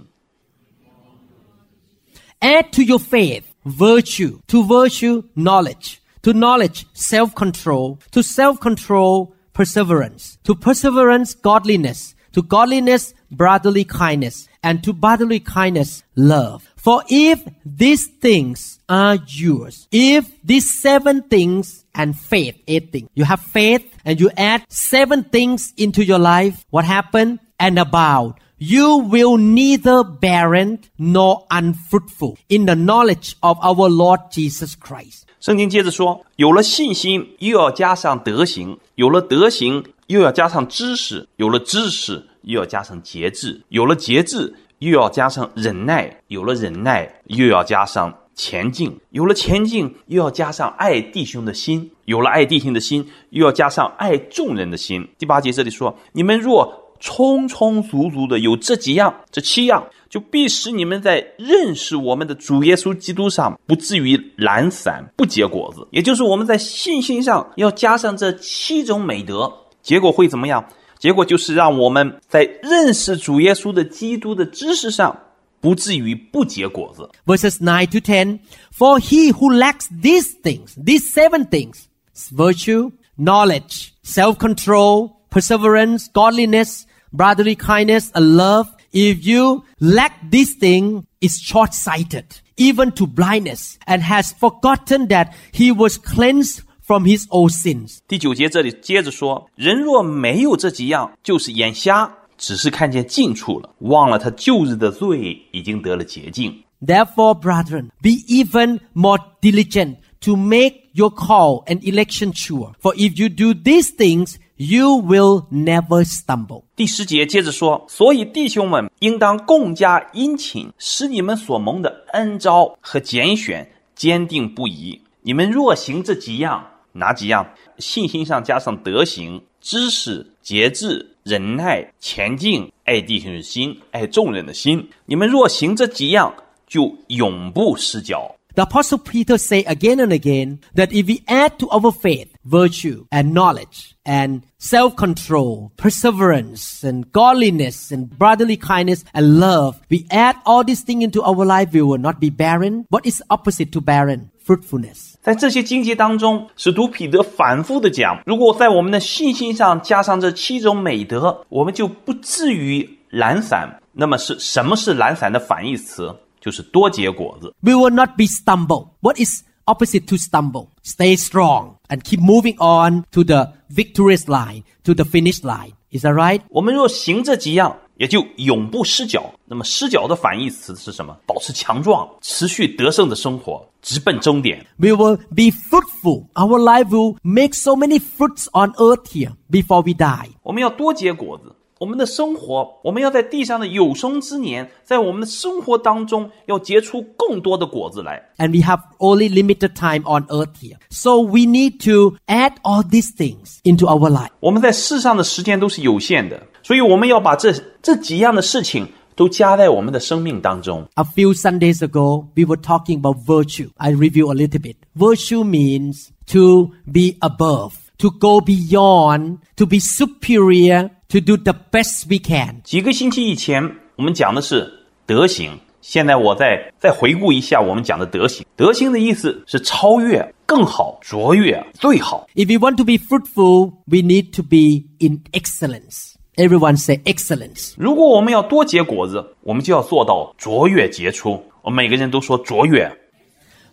[2.41, 10.53] add to your faith virtue, to virtue knowledge, to knowledge self-control, to self-control perseverance, to
[10.53, 16.70] perseverance godliness, to godliness, brotherly kindness, and to brotherly kindness, love.
[16.76, 23.24] For if these things are yours, if these seven things and faith, eight things, you
[23.26, 27.40] have faith and you add seven things into your life, what happened?
[27.60, 28.36] And abound.
[28.60, 35.26] You will neither barren nor unfruitful in the knowledge of our Lord Jesus Christ.
[35.40, 55.09] 圣经接着说，有了信心，又要加上德行；有了德行， 又要加上知识；有了知识，又要加上节制；有了节制，又要加上忍耐；有了忍耐，又要加上前进；有了前进，又要加上爱弟兄的心；有了爱弟兄的心，又要加上爱众人的心。
[55.19, 65.89] 第八节这里说：你们若充充足足的有这几样，这七样，就必使你们在认识我们的主耶稣基督上不至于懒散不结果子。
[65.91, 69.51] 也就是我们在信心上要加上这七种美德，
[69.82, 70.64] 结果会怎么样？
[71.00, 75.16] 结果就是让我们在认识主耶稣的基督的知识上
[75.62, 77.08] 不至于不结果子。
[77.26, 78.40] verses 9 to 10
[78.76, 81.84] for he who lacks these things these seven things
[82.32, 91.40] virtue knowledge self-control perseverance godliness brotherly kindness and love if you lack these things is
[91.40, 92.26] short-sighted
[92.58, 96.62] even to blindness and has forgotten that he was cleansed
[96.93, 106.55] from his old sins 第九节这里接着说：人若没有这几样，就是眼瞎，只是看见近处了，忘了他旧日的罪已经得了洁净。
[106.85, 112.75] Therefore, brethren, be even more diligent to make your call and election sure.
[112.83, 116.65] For if you do these things, you will never stumble.
[116.77, 125.01] 第十节接着说：所以弟兄们应当共加殷勤，使你们所蒙的恩招和拣选坚定不移。
[125.23, 127.48] 你们若行这几样，哪几样？
[127.78, 134.90] 信心上加上德行、知识、节制、忍耐、前进、爱弟兄的心、爱众人的心。
[135.06, 136.34] 你们若行这几样，
[136.66, 138.34] 就永不失脚。
[138.56, 143.06] The apostle Peter say again and again that if we add to our faith virtue
[143.12, 150.64] and knowledge and self-control, perseverance and godliness and brotherly kindness and love, we add all
[150.64, 152.86] these things into our life, we will not be barren.
[152.90, 154.31] What is opposite to barren?
[154.52, 155.16] Fruitfulness.
[155.22, 163.80] 在这些经节当中，使徒彼得反复的讲：如果在我们的信心上加上这七种美德，我们就不至于懒散。
[163.92, 166.16] 那么是什么是懒散的反义词？
[166.40, 167.54] 就是多结果子。
[167.62, 168.90] we will not be stumble.
[169.02, 170.68] What is opposite to stumble?
[170.84, 175.72] Stay strong and keep moving on to the victorious line, to the finish line.
[175.92, 176.42] Is that right?
[176.50, 179.33] 我们若行这几样， 也就永不失脚。
[179.45, 181.17] 那么失脚的反义词是什么？
[181.27, 184.65] 保持强壮，持续得胜的生活，直奔终点。
[184.77, 186.27] We will be fruitful.
[186.35, 190.31] Our life will make so many fruits on earth here before we die.
[190.43, 191.55] 我们要多结果子。
[191.82, 198.20] 我们的生活，我们要在地上的有生之年，在我们的生活当中，要结出更多的果子来。
[198.38, 200.78] And we have only limited time on earth here.
[200.90, 204.30] So we need to add all these things into our life.
[204.40, 210.84] 我们在世上的时间都是有限的，所以我们要把这这几样的事情都加在我们的生命当中。
[210.96, 213.70] A few Sundays ago, we were talking about virtue.
[213.78, 214.78] I review a little bit.
[214.96, 222.06] Virtue means to be above, to go beyond, to be superior, to do the best
[222.10, 222.62] we can.
[222.64, 223.64] 几个星期以前，
[223.96, 224.72] 我们讲的是
[225.06, 228.46] 德行，现在我再再回顾一下我们讲的德行。
[228.56, 232.28] 德行的意思是超越、更好、卓越、最好。
[232.36, 236.14] If we want to be fruitful, we need to be in excellence.
[236.36, 237.74] Everyone say excellence.
[237.78, 241.44] 如果我们要多结果子，我们就要做到卓越杰出。
[241.64, 242.96] 我们每个人都说卓越。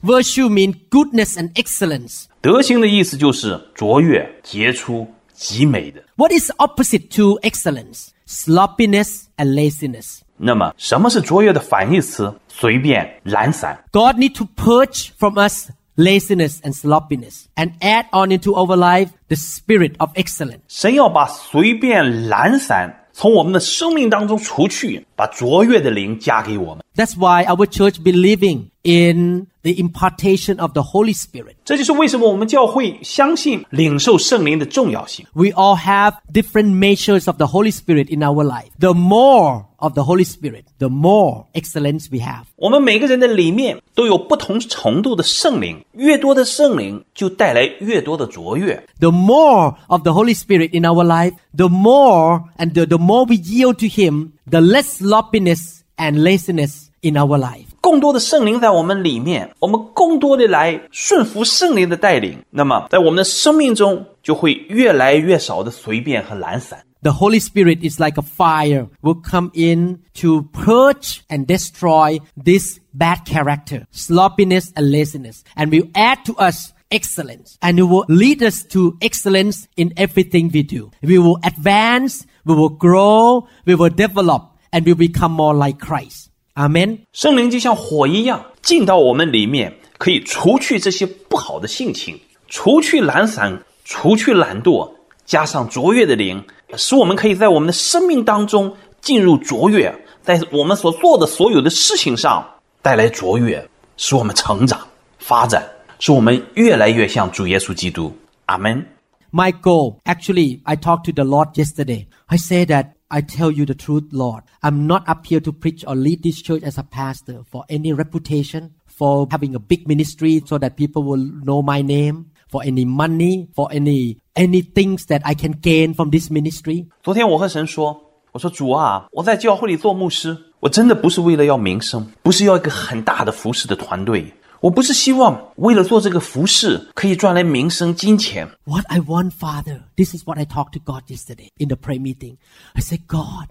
[0.03, 2.25] Virtue means goodness and excellence.
[2.41, 5.07] 德行的意思就是卓越、杰出、
[5.39, 6.03] 极美的。
[6.17, 8.09] What is opposite to excellence?
[8.27, 10.21] Sloppiness and laziness.
[10.37, 12.33] 那么，什么是卓越的反义词？
[12.49, 13.85] 随便、懒散。
[13.93, 19.11] God need to purge from us laziness and sloppiness and add on into our life
[19.29, 20.61] the spirit of excellence.
[20.69, 26.85] 神要把随便、懒散从我们的生命当中除去， 把卓越的灵加给我们。
[26.97, 31.55] That's why our church believing in the impartation of the Holy Spirit.
[31.65, 35.27] 这就是为什么我们教会相信领受圣灵的重要性。
[35.33, 38.69] We all have different measures of the Holy Spirit in our life.
[38.79, 42.45] The more of the Holy Spirit, the more excellence we have.
[42.55, 48.87] 我们每个人的里面都有不同程度的圣灵，越多的圣灵就带来越多的卓越。
[49.01, 53.25] The more of the Holy Spirit in our life, the more and the, the more
[53.25, 57.67] we yield to Him, the less sloppiness and laziness in our life.
[57.81, 66.83] 更多的圣灵在我们里面，我们更多的来顺服圣灵的带领，那么在我们的生命中就会越来越少的随便和懒散。
[67.03, 72.79] The Holy Spirit is like a fire will come in to purge and destroy this
[72.95, 77.57] bad character, sloppiness and laziness, and will add to us excellence.
[77.61, 80.91] And it will lead us to excellence in everything we do.
[81.03, 85.79] We will advance, we will grow, we will develop, and we will become more like
[85.79, 86.29] Christ.
[86.57, 86.99] Amen.
[87.13, 94.89] 圣灵就像火一样进到我们里面，可以除去这些不好的性情，除去懒散，除去懒惰，
[95.27, 96.45] 加上卓越的灵，
[96.77, 102.49] 使我们可以在我们的生命当中进入卓越，在我们所做的所有的事情上
[102.81, 104.81] 带来卓越，使我们成长
[105.19, 105.69] 发展，
[105.99, 108.13] 使我们越来越像主耶稣基督。
[108.47, 108.85] 阿门。
[109.31, 112.07] My goal, actually, I talked to the Lord yesterday.
[112.27, 114.43] I say that I tell you the truth, Lord.
[114.61, 117.93] I'm not up here to preach or lead this church as a pastor for any
[117.93, 122.85] reputation, for having a big ministry so that people will know my name, for any
[122.85, 126.87] money, for any any things that I can gain from this ministry.
[127.03, 138.46] 昨天我和神说：“我说主啊，我在教会里做牧师，我真的不是为了要名声，不是要一个很大的服饰的团队， 我不是希望为了做这个服侍可以赚来名声、金钱。
[138.66, 142.36] What I want, Father, this is what I talked to God yesterday in the prayer meeting.
[142.74, 143.48] I said, God,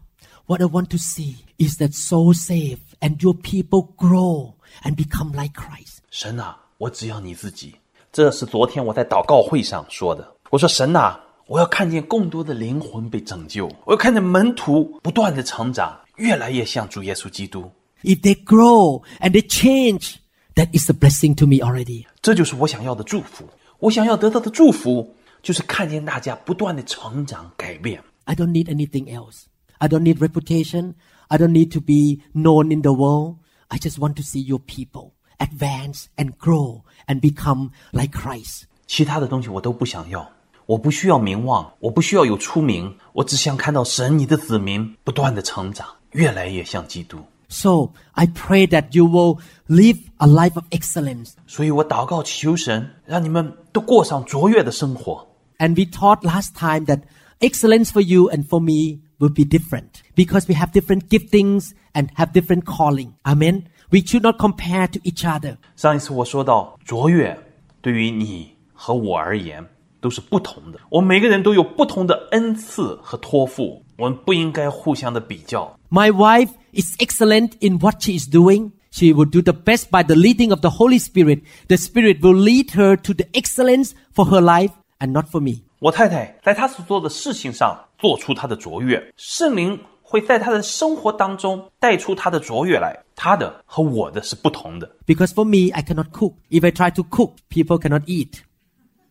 [0.47, 5.33] what I want to see is that soul save and your people grow and become
[5.33, 6.01] like Christ.
[6.11, 7.77] 神啊，我只要你自己。
[8.13, 10.31] 这是昨天我在祷告会上说的。
[10.51, 17.71] 我说神啊，我要看见更多的灵魂被拯救，我要看见门徒不断的成长，越来越像主耶稣基督。
[18.03, 20.17] If they grow and they change.
[20.58, 22.06] that is a blessing to me already.
[22.22, 23.48] 这就是我想要的祝福。
[23.80, 28.02] 我想要得到的祝福，就是看见大家不断的成长改变。
[28.26, 29.44] I don't need anything else.
[29.80, 30.94] I don't need reputation.
[31.28, 33.38] I don't need to be known in the world.
[33.68, 38.64] I just want to see your people advance and grow and become like Christ.
[38.88, 40.30] 其他的东西我都不想要，
[40.66, 47.18] 我不需要名望，我不需要有出名，我只想看到神你的子民不断的成长，越来越像基督。
[47.50, 51.34] So I pray that you will live a life of excellence.
[51.46, 55.28] 所以我祷告求神，让你们都过上卓越的生活。
[55.60, 57.02] And we taught last time that
[57.40, 62.10] excellence for you and for me will be different because we have different giftings and
[62.16, 63.14] have different calling.
[63.24, 63.66] Amen.
[63.92, 65.58] We should not compare to each other.
[65.76, 67.38] 上一次我说到，卓越
[67.82, 69.64] 对于你和我而言
[70.00, 70.80] 都是不同的。
[70.90, 75.80] 我们每个人都有不同的恩赐和托付，我们不应该互相的比较。
[75.90, 78.72] My wife is excellent in what she is doing.
[78.92, 81.42] She will do the best by the leading of the Holy Spirit.
[81.68, 85.64] The Spirit will lead her to the excellence for her life and not for me.
[85.80, 92.98] 我太太在她所做的事情上做出她的卓越，圣灵会在她的生活当中带出她的卓越来。
[93.16, 94.90] 她的和我的是不同的。
[95.06, 96.34] Because for me, I cannot cook.
[96.50, 98.42] If I try to cook, people cannot eat.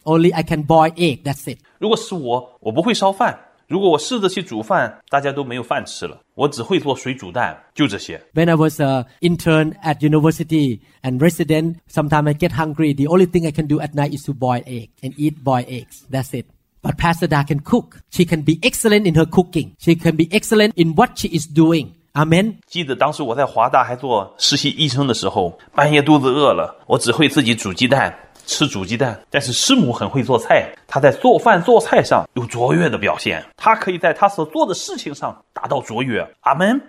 [0.07, 1.23] Only I can boil egg.
[1.23, 1.59] That's it.
[1.79, 3.39] 如果是我，我不会烧饭。
[3.69, 6.21] 如果我试着去煮饭，大家都没有饭吃了。
[6.35, 8.21] 我只会做水煮蛋，就这些。
[8.35, 12.95] When I was a intern at university and resident, sometimes I get hungry.
[12.95, 15.69] The only thing I can do at night is to boil egg and eat boiled
[15.69, 16.03] eggs.
[16.11, 16.47] That's it.
[16.83, 18.01] But Pastor Da can cook.
[18.11, 19.77] She can be excellent in her cooking.
[19.79, 21.93] She can be excellent in what she is doing.
[22.15, 22.57] Amen.
[22.67, 28.15] 记得当时我在华大还做实习医生的时候，半夜肚子饿了，我只会自己煮鸡蛋，
[28.48, 29.20] 吃煮鸡蛋。
[29.30, 36.28] 但是师母很会做菜，她在做饭做菜上有卓越的表现，她可以在她所做的事情上达到卓越。
[36.40, 36.82] 阿门。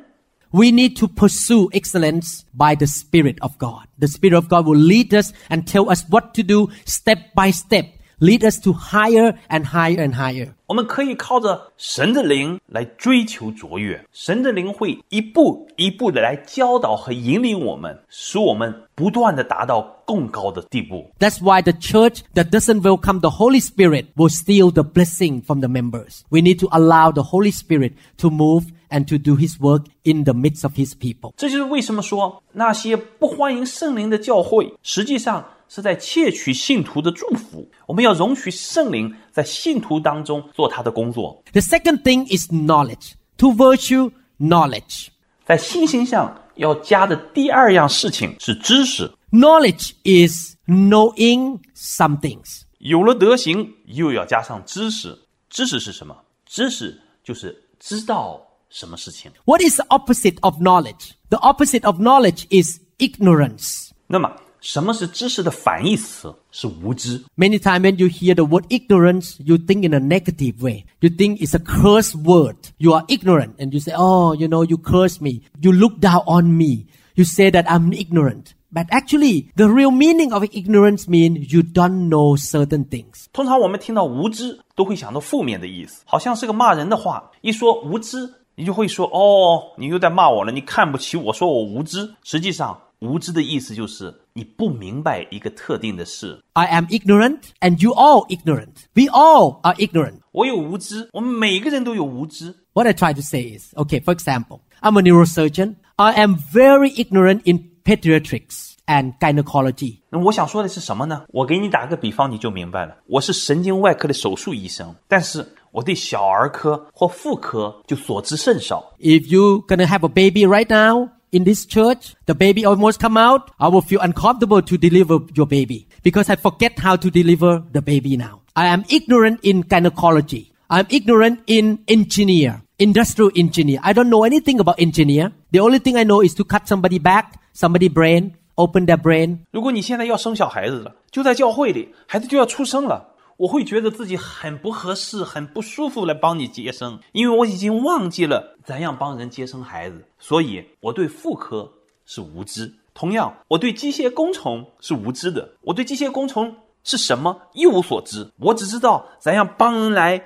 [0.50, 3.86] We need to pursue excellence by the Spirit of God.
[3.98, 7.52] The Spirit of God will lead us and tell us what to do step by
[7.52, 7.84] step,
[8.19, 10.53] lead us to higher and higher and higher.
[10.67, 21.11] 我们可以靠着神的灵来追求卓越，神的灵会一步一步的来教导和引领我们，使我们不断的达到更高的地步。
[21.19, 25.59] That's why the church that doesn't welcome the Holy Spirit will steal the blessing from
[25.59, 26.21] the members.
[26.29, 30.23] We need to allow the Holy Spirit to move and to do His work in
[30.23, 31.33] the midst of His people.
[31.37, 37.68] 这就是为什么说那些不欢迎圣灵的教会，实际上 是在窃取信徒的祝福。
[37.86, 41.42] 我们要容许圣灵在信徒当中做他的工作。
[41.52, 43.12] The second thing is knowledge.
[43.38, 45.08] To virtue, knowledge.
[45.44, 49.10] 在信心上要加的第二样事情是知识。
[49.30, 52.62] Knowledge is knowing some things.
[52.78, 55.18] 有了德行，又要加上知识。
[55.50, 56.16] 知识是什么？
[56.46, 58.40] 知识就是知道
[58.70, 59.30] 什么事情。
[59.44, 61.12] What is the opposite of knowledge?
[61.28, 63.90] The opposite of knowledge is ignorance.
[64.06, 66.33] 那么，什么是知识的反义词？
[66.51, 67.21] 是无知。
[67.35, 70.85] Many times when you hear the word ignorance, you think in a negative way.
[71.01, 72.55] You think it's a curse word.
[72.77, 75.41] You are ignorant and you say, oh, you know, you curse me.
[75.61, 76.85] You look down on me.
[77.15, 78.53] You say that I'm ignorant.
[78.71, 83.25] But actually, the real meaning of ignorance means you don't know certain things.
[83.31, 87.29] 通常我们听到无知都会想到负面的意思，好像是个骂人的话。
[87.41, 92.15] 一说无知，你就会说哦，你又在骂我了，你看不起我，说我无知。
[92.23, 96.39] 实际上， 无知的意思就是你不明白一个特定的事。
[96.53, 98.85] I am ignorant and you all ignorant.
[98.93, 100.19] We all are ignorant.
[100.31, 102.55] 我有无知，我们每个人都有无知。
[102.73, 105.75] What I try to say is, okay, for example, I'm a neurosurgeon.
[105.97, 109.99] I am very ignorant in pediatrics and gynecology.
[110.09, 111.25] 那我想说的是什么呢？
[111.27, 112.95] 我给你打个比方，你就明白了。
[113.05, 118.93] 我是神经外科的手术医生，但是我对小儿科或妇科就所知甚少。
[118.99, 123.17] If you gonna have a baby right now in this church, the baby almost come
[123.17, 127.63] out, I will feel uncomfortable to deliver your baby because I forget how to deliver
[127.71, 128.41] the baby now.
[128.55, 130.51] I am ignorant in gynecology.
[130.69, 133.79] I'm ignorant in engineer, industrial engineer.
[133.83, 135.31] I don't know anything about engineer.
[135.51, 139.39] The only thing I know is to cut somebody back, somebody brain, open their brain.
[139.51, 143.07] 如果你现在要生小孩子了，就在教会里，孩子就要出生了，
[143.37, 151.71] 我会觉得自己很不合适、很不舒服来帮你接生，因为我已经忘记了怎样帮人接生孩子，所以我对妇科
[152.05, 152.73] 是无知。
[152.93, 160.21] 同样，我对机械工程是无知的，我对机械工程是什么一无所知，我只知道怎样帮人来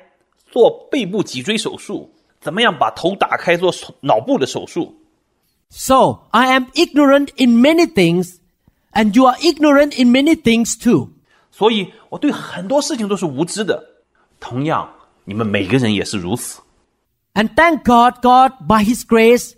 [0.52, 4.94] 做背部脊椎手术，怎么样把头打开做手脑部的手术，
[5.70, 8.36] So I am ignorant in many things
[8.92, 11.11] and you are ignorant in many things too.
[11.62, 13.84] 所以我对很多事情都是无知的。
[14.40, 14.90] 同样，
[15.26, 16.62] 你们每个人也是如此。
[17.34, 19.54] And thank God, God, by His grace,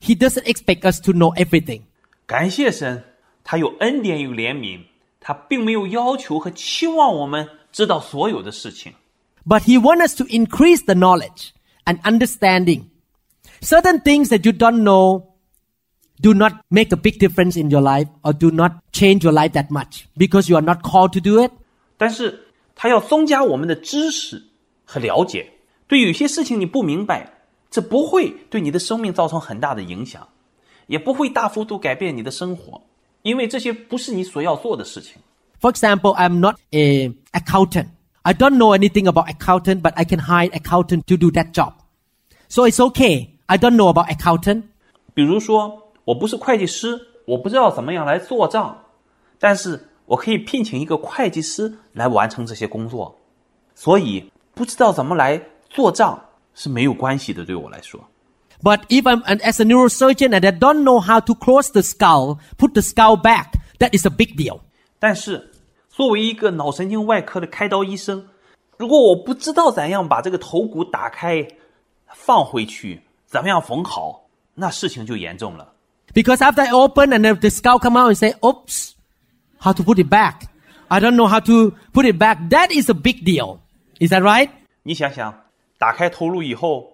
[0.00, 1.82] He doesn't expect us to know everything.
[2.26, 3.04] 感谢神，
[3.44, 4.84] 他有恩典有怜悯，
[5.20, 8.94] 他并没有要求和期望我们知道所有的事情。
[9.46, 11.50] But He wants us to increase the knowledge
[11.84, 12.84] and understanding.
[13.60, 15.24] Certain things that you don't know
[16.20, 19.52] do not make a big difference in your life or do not change your life
[19.52, 21.50] that much because you are not called to do it.
[21.96, 24.42] 但是他要增加我们的知识
[24.84, 25.50] 和了解。
[25.86, 27.32] 对有些事情你不明白，
[27.70, 30.28] 这不会对你的生命造成很大的影响，
[30.86, 32.82] 也不会大幅度改变你的生活，
[33.22, 35.14] 因为这些不是你所要做的事情。
[35.60, 37.88] For example, I'm not a accountant.
[38.22, 41.72] I don't know anything about accountant, but I can hire accountant to do that job.
[42.48, 43.30] So it's okay.
[43.46, 44.62] I don't know about accountant,
[45.12, 48.77] 比如说， 我不是会计师，我不知道怎么样来做账，
[49.39, 53.17] 但是我可以聘请一个会计师来完成这些工作，
[53.73, 56.17] 所以不知道怎么来做账
[56.53, 57.99] 是没有关系的，对我来说。
[58.61, 62.37] But if I'm an, as a neurosurgeon and I don't know how to close the skull,
[62.57, 64.59] put the skull back, that is a big deal.
[64.99, 65.51] 但是，
[65.89, 68.27] 作为一个脑神经外科的开刀医生，
[68.77, 71.45] 如果我不知道怎样把这个头骨打开、
[72.13, 75.73] 放回去，怎么样缝好，那事情就严重了。
[76.14, 78.94] Because after I open and then the skull come out and say, oops,
[79.58, 80.48] how to put it back?
[80.90, 82.50] I don't know how to put it back.
[82.50, 83.60] That is a big deal.
[84.00, 84.50] Is that right?
[84.82, 85.32] 你想想，
[85.78, 86.90] 打开头颅以后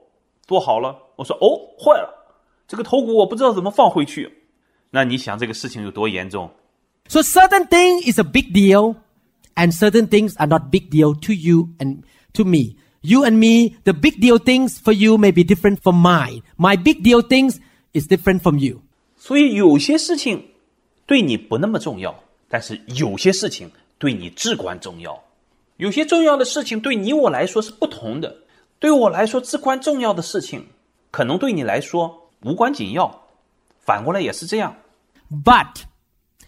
[0.46, 2.08] 做好了，我说哦坏了，
[2.68, 4.30] 这个头骨我不知道怎么放回去，
[4.90, 6.50] 那你想这个事情有多严重？
[7.08, 8.96] So certain thing is a big deal
[9.54, 12.02] and certain things are not big deal to you and
[12.34, 12.76] to me.
[13.00, 16.42] You and me, the big deal things for you may be different from mine.
[16.58, 17.60] My big deal things
[17.94, 18.82] is different from you.
[19.21, 20.43] 所以有些事情
[21.05, 23.69] 对你不那么重要，但是有些事情
[23.99, 25.23] 对你至关重要。
[25.77, 28.35] 有些重要的事情对你我来说是不同的，
[28.79, 30.65] 对我来说至关重要的事情，
[31.11, 33.27] 可能对你来说无关紧要，
[33.85, 34.75] 反过来也是这样。
[35.29, 35.83] But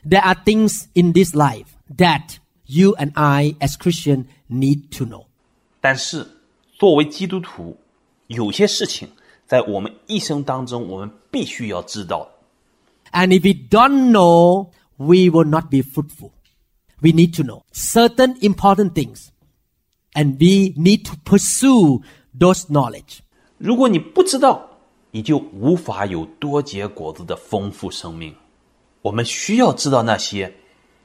[0.03, 5.25] there are things in this life that you and I as Christian need to know.
[5.79, 6.27] 但是
[6.73, 7.77] 作为基督徒，
[8.25, 9.09] 有些事情
[9.45, 12.27] 在我们一生当中，我们必须要知道。
[13.12, 16.32] And if we don't know, we will not be fruitful.
[17.00, 19.30] We need to know certain important things.
[20.14, 22.02] And we need to pursue
[22.38, 23.20] those knowledge.
[23.58, 24.68] 如果你不知道，
[25.10, 28.34] 你就无法有多结果子的丰富生命。
[29.00, 30.52] 我们需要知道那些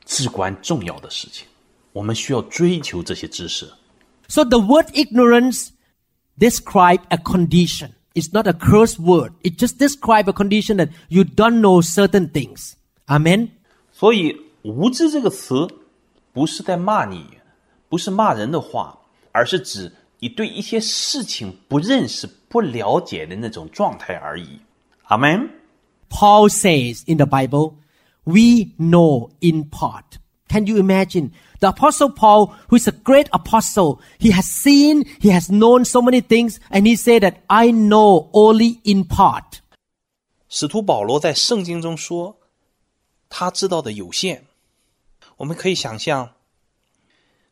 [0.03, 1.47] 至关重要的事情，
[1.93, 3.71] 我们需要追求这些知识。
[4.27, 5.69] So the word ignorance
[6.39, 7.91] describe a condition.
[8.17, 9.33] It's not a curse word.
[9.43, 12.73] It just describe a condition that you don't know certain things.
[13.07, 13.49] Amen.
[13.91, 15.67] 所以“无知”这个词，
[16.31, 17.25] 不是在骂你，
[17.89, 18.97] 不是骂人的话，
[19.31, 24.59] 而是指你对一些事情不认识、不了解的那种状态而已。
[25.03, 25.49] 阿门。
[26.09, 27.73] Paul says in the Bible,
[28.23, 30.19] we know in part.
[30.47, 31.31] Can you imagine?
[31.59, 36.01] The apostle Paul, who is a great apostle, he has seen, he has known so
[36.01, 39.61] many things, and he said that I know only in part.
[40.49, 44.45] 使徒保罗在圣经中说：“ 他知道的有限。
[45.37, 46.33] 我们可以想象，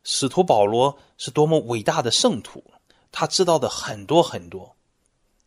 [0.04, 2.62] 使徒保罗是多么伟大的圣徒，
[3.10, 4.76] 他知道的很多很多，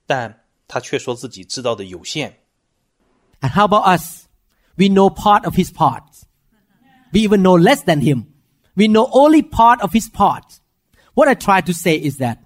[0.05, 2.39] 但他却说自己知道的有限。
[3.41, 4.23] And how about us?
[4.75, 6.23] We know part of his parts.
[7.13, 8.25] We even know less than him.
[8.75, 10.59] We know only part of his parts.
[11.13, 12.39] What I try to say is that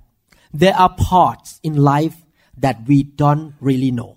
[0.54, 2.16] there are parts in life
[2.60, 4.16] that we don't really know.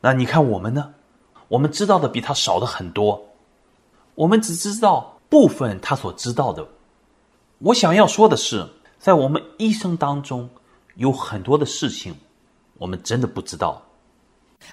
[0.00, 0.94] 那你看我们呢？
[1.48, 3.20] 我们知道的比他少的很多，
[4.14, 6.66] 我们只知道部分他所知道的。
[7.58, 10.50] 我想要说的是，在我们一生当中，
[10.96, 12.14] 有很多的事情，
[12.78, 13.82] 我们真的不知道。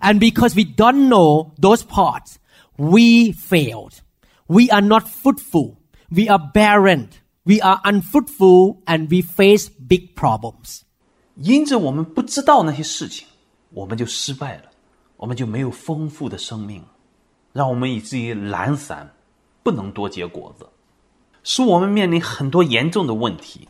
[0.01, 2.35] And because we don't know those parts,
[2.75, 3.99] we failed.
[4.47, 5.75] We are not fruitful.
[6.09, 7.09] We are barren.
[7.43, 10.81] We are unfruitful and we face big problems.
[11.35, 13.27] 因着我们不知道那些事情，
[13.71, 14.63] 我们就失败了，
[15.17, 16.83] 我们就没有丰富的生命，
[17.53, 19.11] 让我们以至于懒散，
[19.61, 20.65] 不能多结果子，
[21.43, 23.67] 使我们面临很多严重的问题。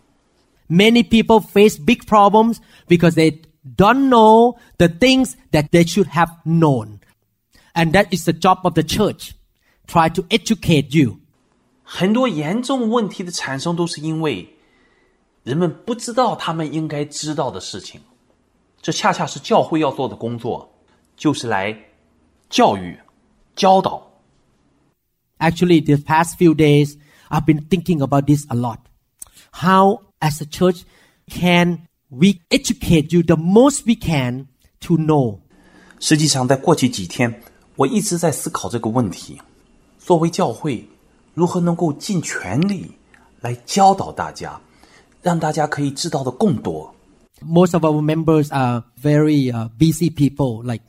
[0.69, 2.57] Many people face big problems
[2.87, 3.41] because they
[3.75, 6.99] don't know the things that they should have known.
[7.73, 9.31] And that is the job of the church.
[9.87, 11.18] Try to educate you.
[11.89, 14.55] 很多严重问题的产生都是因为
[15.43, 18.01] 人们不知道他们应该知道的事情，
[18.81, 20.67] 这恰恰是教会要做的工作，
[21.15, 21.77] 就是来
[22.49, 22.97] 教育、
[23.55, 24.11] 教导。
[25.37, 26.95] Actually, the past few days,
[27.29, 28.79] I've been thinking about this a lot.
[29.51, 30.83] How, as a church,
[31.29, 34.47] can we educate you the most we can
[34.81, 35.39] to know?
[35.99, 37.41] 实际上，在过去几天，
[37.75, 39.41] 我一直在思考这个问题：
[39.99, 40.87] 作为教会，
[41.33, 42.91] 如何能够尽全力
[43.41, 44.59] 来教导大家，
[45.21, 46.93] 让大家可以知道的更多。
[47.45, 50.83] Most of our members are very uh, busy people, like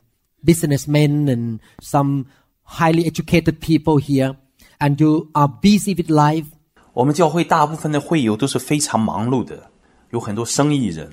[0.45, 2.27] businessmen and some
[2.63, 4.37] highly educated people here,
[4.79, 6.47] and you are busy with life.
[6.93, 9.71] 我们教会大部分的会友都是非常忙碌的，
[10.11, 11.11] 有很多生意人，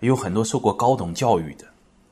[0.00, 1.66] 也有很多受过高等教育的。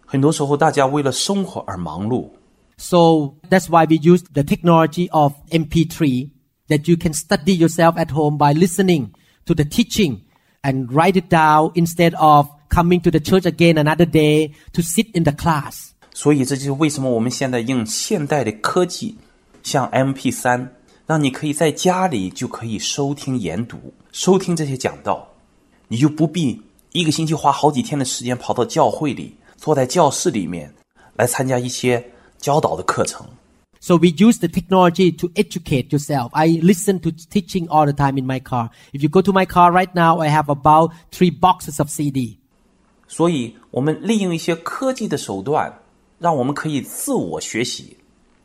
[0.05, 2.29] 很多时候，大家为了生活而忙碌，
[2.77, 6.31] So that's why we use the technology of MP3
[6.71, 9.11] that you can study yourself at home by listening
[9.45, 10.21] to the teaching
[10.63, 15.07] and write it down instead of coming to the church again another day to sit
[15.15, 15.93] in the class.
[16.13, 19.17] 所以这就是为什么我们现在用现代的科技，
[19.63, 20.75] 像 MP 三，
[21.07, 25.29] 让你可以在家里就可以收听研读，收听这些讲道，
[25.89, 30.73] 你就不必一个星期花好几天的时间跑到教会里，坐在教室里面
[31.15, 32.03] 来参加一些
[32.39, 33.27] 教导的课程。
[33.81, 36.31] So we use the technology to educate yourself.
[36.33, 38.71] I listen to teaching all the time in my car.
[38.93, 42.39] If you go to my car right now, I have about three boxes of CD.
[43.07, 45.73] 所以，我们利用一些科技的手段，
[46.19, 47.97] 让我们可以自我学习。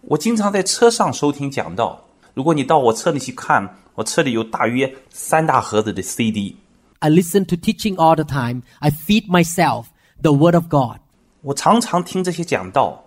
[0.02, 2.06] 我经常在车上收听讲道。
[2.36, 6.56] 如果你到我车里去看，我车里有大约三大盒子的 CD。
[7.00, 8.62] I listen to teaching all the time.
[8.80, 9.86] I feed myself
[10.22, 11.00] the Word of God.
[11.42, 13.04] 我常常听这些讲道，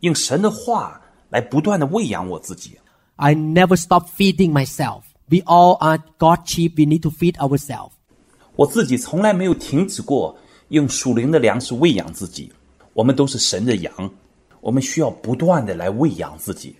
[0.00, 2.78] 用神的话 来不断的喂养我自己。
[3.16, 5.02] I never stop feeding myself.
[5.28, 6.72] We all are God sheep.
[6.76, 7.92] We need to feed ourselves.
[8.56, 10.36] 我自己从来没有停止过
[10.68, 12.52] 用属灵的粮食喂养自己。
[12.92, 14.10] 我们都是神的羊，
[14.60, 16.76] 我们需要不断的来喂养自己。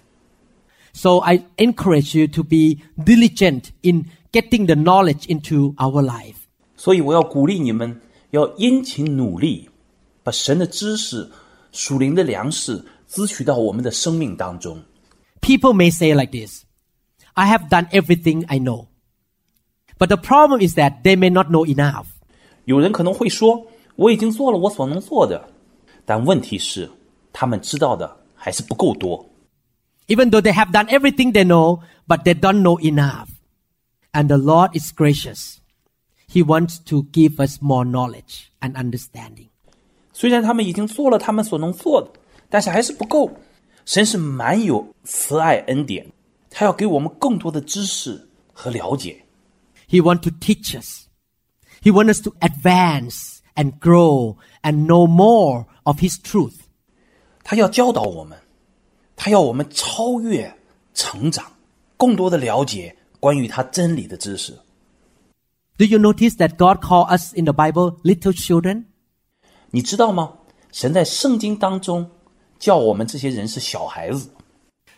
[0.92, 6.34] So I encourage you to be diligent in getting the knowledge into our life.
[6.76, 7.98] 所以我要鼓励你们，
[8.30, 9.70] 要殷勤努力，
[10.22, 11.30] 把神的知识、
[11.70, 14.82] 属灵的粮食 支取到我们的生命当中。
[15.40, 16.64] People may say like this
[17.34, 18.86] I have done everything I know.
[19.98, 22.06] But the problem is that they may not know enough.
[22.64, 25.48] 有人可能会说：“我已经做了我所能做的。”
[26.04, 26.90] 但问题是，
[27.32, 29.24] 他们知道的还是不够多。
[30.08, 33.28] Even though they have done everything they know, but they don't know enough.
[34.12, 35.58] And the Lord is gracious.
[36.28, 39.48] He wants to give us more knowledge and understanding.
[40.12, 42.10] 虽然他们已经做了他们所能做的，
[42.48, 43.30] 但是还是不够。
[43.84, 46.06] 神是满有慈爱恩典，
[46.50, 49.24] 他要给我们更多的知识和了解。
[49.88, 51.06] He wants to teach us.
[51.82, 56.54] He wants us to advance and grow and know more of His truth.
[57.42, 58.38] 他要教导我们，
[59.16, 60.56] 他要我们超越、
[60.94, 61.44] 成长，
[61.96, 64.56] 更多的了解关于他真理的知识。
[65.76, 68.84] Do you notice that God called us in the Bible little children?
[69.72, 70.34] 你知道吗？
[70.70, 72.08] 神在圣经当中
[72.58, 74.30] 叫我们这些人是小孩子。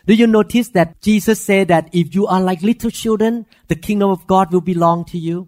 [0.05, 4.09] Do you notice that Jesus said that if you are like little children, the kingdom
[4.09, 5.47] of God will belong to you?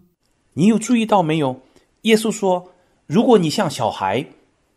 [0.54, 1.60] 你有注意到没有？
[2.02, 4.26] 耶稣说：“如果你像小孩，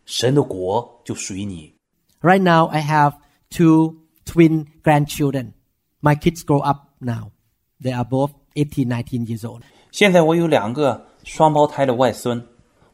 [0.06, 1.74] 神的国就属于你。
[2.20, 3.14] Right now, I have
[3.50, 5.54] two twin grandchildren.
[6.00, 7.32] My kids grow up now.
[7.80, 9.62] They are both 18, 19 years old.
[9.90, 12.44] 现在我有两个双胞胎的外孙，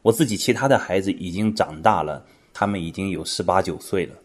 [0.01, 4.15] 我自己其他的孩子已经长大了，他们已经有十八九岁了。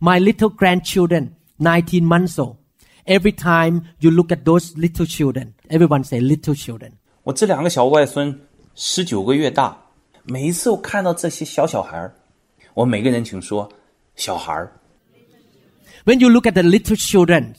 [0.00, 2.56] My little grandchildren, 19 months old.
[3.06, 6.92] Every time you look at those little children, everyone say little children.
[7.24, 8.40] 我这两个小外孙
[8.74, 9.76] 十九个月大，
[10.24, 12.14] 每一次我看到这些小小孩儿，
[12.74, 13.70] 我每个人请说
[14.16, 14.80] 小孩儿。
[16.04, 17.54] When you look at the little children,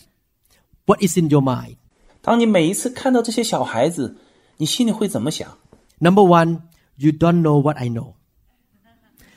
[0.85, 1.77] what is in your mind?
[2.21, 4.17] 当你每一次看到这些小孩子，
[4.57, 5.57] 你心里会怎么想？
[5.99, 6.61] Number one,
[6.97, 8.15] you don't know what I know.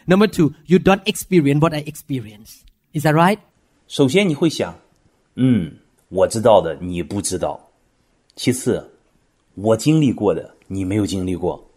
[0.07, 2.63] Number two, you don't experience what I experience.
[2.93, 3.39] Is that right?
[3.89, 4.79] 首先你会想，
[5.35, 5.79] 嗯，
[6.09, 7.59] 我知道的你不知道；
[8.35, 8.91] 其次，
[9.55, 11.71] 我经历过的你没有经历过。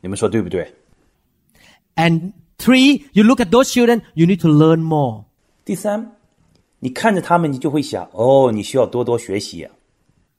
[0.00, 0.74] 你们说对不对？
[1.94, 5.24] And three, you look at those children, you need to learn more.
[5.64, 6.16] 第三，
[6.78, 9.68] 你看着他们，你就会想，哦，你需要多多学习。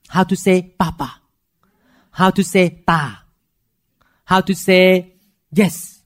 [0.09, 1.22] How to say papa.
[2.11, 3.24] How to say ta.
[4.26, 5.18] How to say
[5.51, 5.97] yes.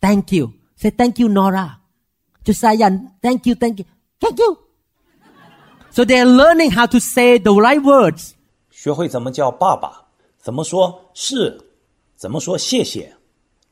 [0.00, 0.52] Thank you.
[0.76, 1.80] Say thank you, Nora.
[2.44, 2.90] Josiah,
[3.22, 3.84] thank you, thank you.
[4.20, 4.58] Thank you.
[5.90, 8.32] So they're learning how to say the right words.
[8.70, 10.06] 学会怎么叫爸爸，
[10.38, 11.60] 怎么说是，
[12.16, 13.14] 怎么说谢谢。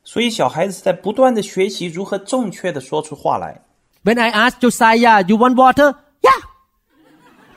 [0.03, 3.63] 所以小孩子在不断的学习如何正确的说出话来。
[4.03, 5.95] When I asked Josiah, you want water?
[6.21, 6.41] Yeah.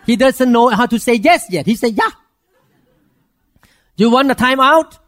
[0.07, 1.65] He doesn't know how to say yes yet.
[1.67, 2.11] He said, yeah.
[3.97, 4.99] You want a time out?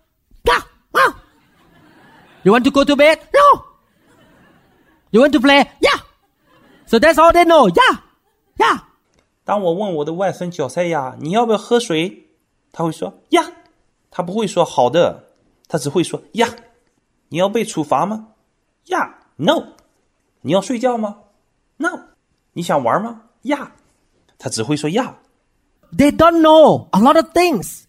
[0.44, 0.62] Yeah.
[0.94, 1.16] Ah.
[2.44, 3.18] You want to go to bed?
[3.34, 3.64] No.
[5.10, 5.70] You want to play?
[5.80, 6.00] Yeah.
[6.86, 7.68] So that's all they know.
[7.68, 7.98] Yeah.
[8.58, 8.80] Yeah.
[9.44, 12.28] 当我问我的外孙小赛亚你要不要喝水，
[12.72, 13.44] 他会说呀，
[14.10, 15.24] 他不会说好的，
[15.68, 16.48] 他只会说呀。
[17.28, 18.28] 你要被处罚吗？
[18.86, 19.74] 呀，no。
[20.42, 21.16] 你要睡觉吗？
[21.78, 21.88] no。
[22.52, 23.22] 你想玩吗？
[23.42, 23.72] 呀，
[24.38, 25.16] 他只会说呀。
[25.96, 27.84] They don't know a lot of things.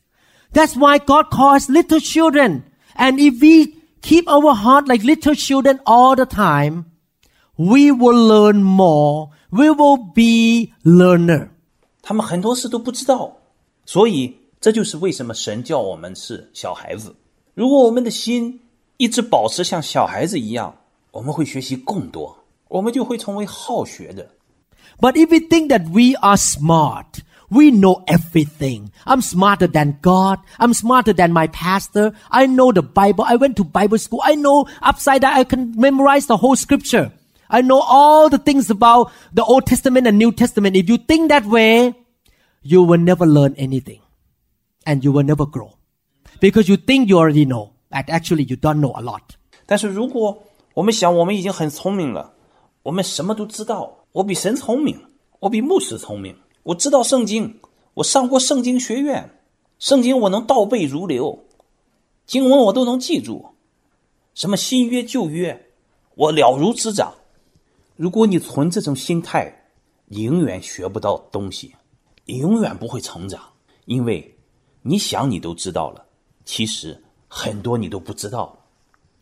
[0.54, 2.64] That's why God calls little children.
[2.96, 6.86] And if we keep our heart like little children all the time,
[7.60, 9.30] we will learn more.
[9.50, 11.50] We will be learner.
[12.02, 13.38] 他们很多事都不知道，
[13.86, 17.16] 所以这就是为什么神叫我们是小孩子。
[17.54, 18.60] 如果我们的心
[18.98, 20.76] 一直保持像小孩子一样，
[21.12, 22.38] 我们会学习更多，
[22.68, 24.30] 我们就会成为好学的。
[25.00, 28.90] But if we think that we are smart, we know everything.
[29.06, 30.40] I'm smarter than God.
[30.58, 32.14] I'm smarter than my pastor.
[32.30, 33.24] I know the Bible.
[33.24, 34.22] I went to Bible school.
[34.22, 35.34] I know upside down.
[35.34, 37.12] I can memorize the whole scripture.
[37.50, 40.76] I know all the things about the Old Testament and New Testament.
[40.76, 41.94] If you think that way,
[42.64, 44.00] you will never learn anything
[44.84, 45.78] and you will never grow
[46.40, 49.22] because you think you already know, but actually you don't know a lot.
[49.68, 50.44] 但是如果
[50.74, 52.34] 我们想我们已经很聪明了，
[52.82, 55.00] 我们什么都知道，我比神聪明，
[55.40, 57.60] 我比牧师聪明，我知道圣经，
[57.94, 59.30] 我上过圣经学院，
[59.78, 61.46] 圣经我能倒背如流，
[62.26, 63.46] 经文我都能记住，
[64.34, 65.68] 什么新约旧约，
[66.16, 67.14] 我了如指掌。
[68.01, 69.55] 如果你存这种心态，
[70.07, 71.75] 你永远学不到东西，
[72.25, 73.39] 你永远不会成长，
[73.85, 74.39] 因为
[74.81, 76.03] 你想你都知道了，
[76.47, 76.99] 其实
[77.29, 78.57] 很多你都不知道。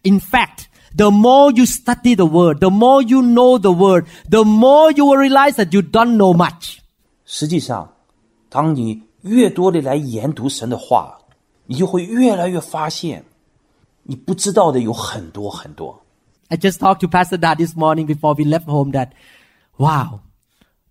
[0.02, 0.66] In fact,
[0.96, 5.06] the more you study the word, the more you know the word, the more you
[5.06, 6.76] will realize that you don't know much.
[7.24, 7.92] 实际上，
[8.48, 11.18] 当你越多的来研读神的话，
[11.66, 13.24] 你就会越来越发现，
[14.04, 16.00] 你不知道的有很多很多。
[16.51, 19.13] I just talked to Pastor Dad this morning before we left home that,
[19.77, 20.21] wow,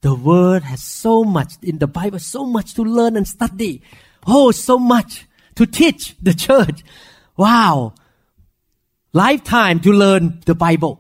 [0.01, 3.83] the word has so much in the Bible, so much to learn and study.
[4.27, 6.83] Oh, so much to teach the church.
[7.37, 7.95] Wow.
[9.13, 10.99] Lifetime to learn the Bible.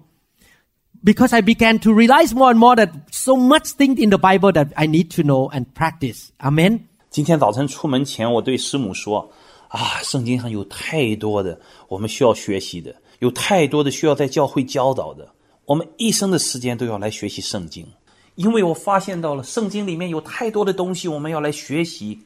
[1.02, 4.52] Because I began to realize more and more that so much things in the Bible
[4.52, 6.30] that I need to know and practice.
[6.40, 6.88] Amen.
[7.10, 15.28] 今天早晨出门前，我对师母说：“啊，圣经上有太多的我们需要学习的， 有太多的需要在教会教导的。
[15.64, 17.86] 我们一生的时间都要来学习圣经，
[18.34, 22.20] 因为我发现到了圣经里面有太多的东西，我们要来学习，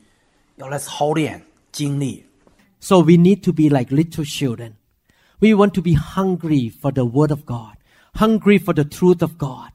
[0.57, 2.25] 要来操练、经历。
[2.81, 4.73] So we need to be like little children.
[5.39, 7.77] We want to be hungry for the word of God,
[8.14, 9.73] hungry for the truth of God.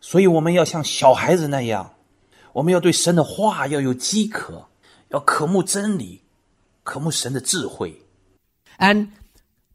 [0.00, 1.94] 所以我们要像小孩子那样，
[2.52, 4.68] 我们要对神的话要有饥渴，
[5.08, 6.22] 要渴慕真理，
[6.84, 8.00] 渴慕神的智慧。
[8.78, 9.08] And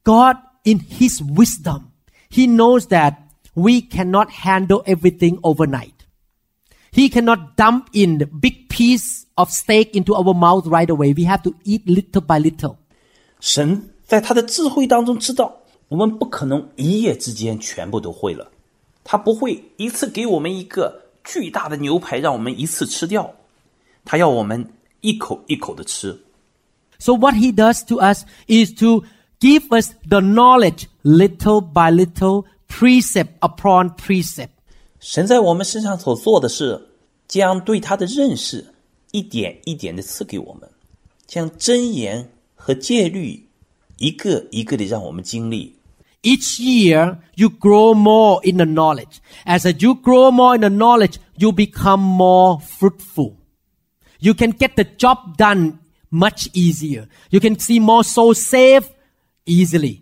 [0.04, 1.92] God, in His wisdom,
[2.30, 3.16] He knows that
[3.54, 5.94] we cannot handle everything overnight.
[6.92, 11.14] He cannot dump in the big piece of steak into our mouth right away.
[11.14, 12.78] We have to eat little by little.
[13.40, 15.58] 神在他的智慧当中知道，
[15.90, 18.50] 我们不可能一夜之间全部都会了，
[19.04, 23.34] 他不会一次给我们一个巨大的牛排让我们一次吃掉，
[24.06, 26.18] 他要我们一口一口的吃。
[26.98, 29.04] So what he does to us is to
[29.40, 34.50] give us the knowledge little by little, precept upon precept.
[35.00, 36.90] 神在我们身上所做的是，
[37.28, 38.74] 将对他的认识
[39.12, 40.70] 一点一点的赐给我们，
[41.28, 43.48] 将真言和戒律
[43.98, 45.76] 一个一个的让我们经历。
[46.24, 49.18] Each year, you grow more in the knowledge.
[49.46, 53.36] As you grow more in the knowledge, you become more fruitful.
[54.20, 55.78] You can get the job done
[56.10, 57.08] much easier.
[57.30, 58.90] You can see more souls saved
[59.46, 60.02] easily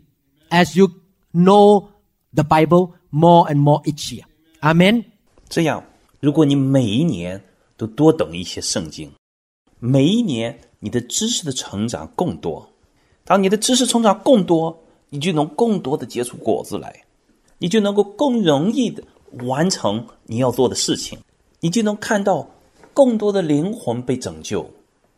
[0.50, 0.90] as you
[1.32, 1.90] know
[2.34, 4.24] the Bible more and more each year.
[4.62, 5.06] Amen.
[5.50, 5.84] 这样，
[6.20, 7.44] 如果你每一年
[7.78, 9.12] 都多懂一些圣经，
[9.80, 12.70] 每一年你的知识的成长更多。
[13.26, 17.04] 当你的知识成长更多，你就能更多的结出果子来，
[17.58, 19.04] 你就能够更容易的
[19.46, 21.20] 完成你要做的事情，
[21.60, 22.50] 你就能看到
[22.94, 24.70] 更多的灵魂被拯救。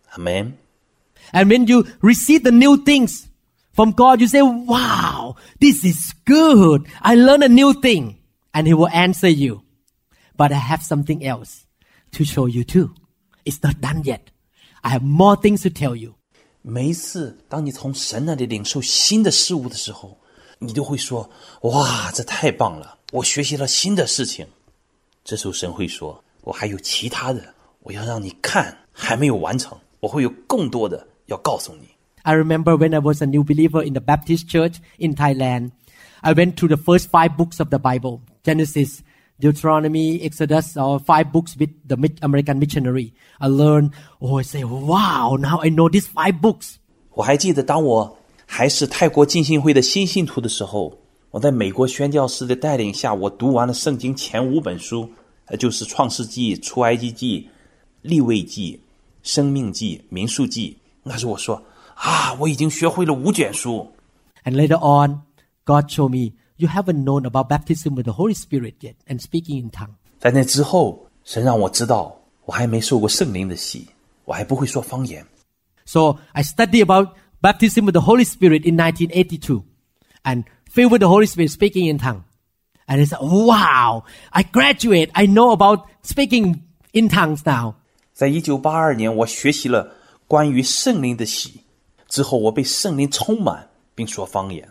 [0.10, 0.54] 阿门。
[1.32, 3.24] And when you receive the new things
[3.74, 6.88] from God, you say, wow, this is good.
[7.02, 8.18] I learned a new thing.
[8.54, 9.64] And He will answer you.
[10.38, 11.66] But I have something else
[12.14, 12.93] to show you too.
[13.43, 14.32] It's not done yet.
[14.82, 16.16] I have more things to tell you.
[16.62, 20.18] 每一次当你从神那里领受新的事物的时候，
[20.58, 22.98] 你都会说：“哇，这太棒了！
[23.12, 24.48] 我学习了新的事情。”
[25.24, 31.89] 这时候神会说：“我还有其他的，我要让你看，还没有完成，我会有更多的要告诉你。
[32.25, 35.73] I remember when I was a new believer in the Baptist church in Thailand,
[36.23, 39.03] I went through the first five books of the Bible Genesis,
[39.41, 43.14] Deuteronomy, Exodus, or five books with the American missionary.
[43.39, 46.77] I learned, oh, I say, wow, now I know these five books.
[47.14, 50.99] 我还记得，当我还是泰国浸信会的新信徒的时候，
[51.31, 55.09] 我在美国宣教师的带领下，我读完了圣经前五本书，
[55.47, 57.41] 呃，就是《创世纪》《出埃及记》
[58.03, 58.75] 《利未记》
[59.23, 60.73] 《申命记》《民数记》。
[61.03, 61.62] 那时我说
[62.00, 63.93] 啊，我已经学会了五卷书。
[64.43, 65.22] And later on,
[65.64, 69.62] God showed me, you haven't known about baptism with the Holy Spirit yet and speaking
[69.62, 69.96] in tongue.
[70.20, 72.16] 在那之后，神让我知道，
[72.46, 73.88] 我还没受过圣灵的洗，
[74.26, 75.26] 我还不会说方言。
[75.86, 79.64] So I studied about baptism with the Holy Spirit in 1982
[80.24, 82.24] and filled with the Holy Spirit speaking in tongue.
[82.88, 85.10] And I said, wow, I graduate.
[85.14, 86.62] I know about speaking
[86.93, 87.76] in tongues now.
[88.14, 89.91] 在一九八二年，我学习了
[90.28, 91.62] 关于圣灵的洗，
[92.10, 94.68] 之后我被圣灵充满，并说方言。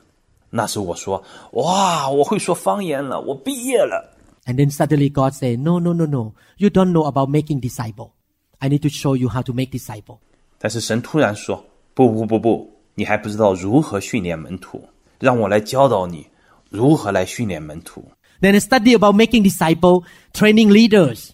[0.51, 4.17] 那时我说：“哇，我会说方言了，我毕业了。
[4.47, 6.33] And then suddenly God said, no, no, no, no.
[6.59, 8.11] You don't know about making disciple.
[8.59, 10.19] I need to show you how to make disciple.
[10.59, 14.83] ”但是神突然说：“不不不不，你还不知道如何训练门徒，
[15.19, 16.27] 让我来教导你
[16.71, 18.05] 如何来训练门徒。”
[18.41, 21.31] Then I studied about making disciple, training leaders.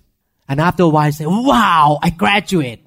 [0.47, 2.81] And after a while I said, wow, I graduate.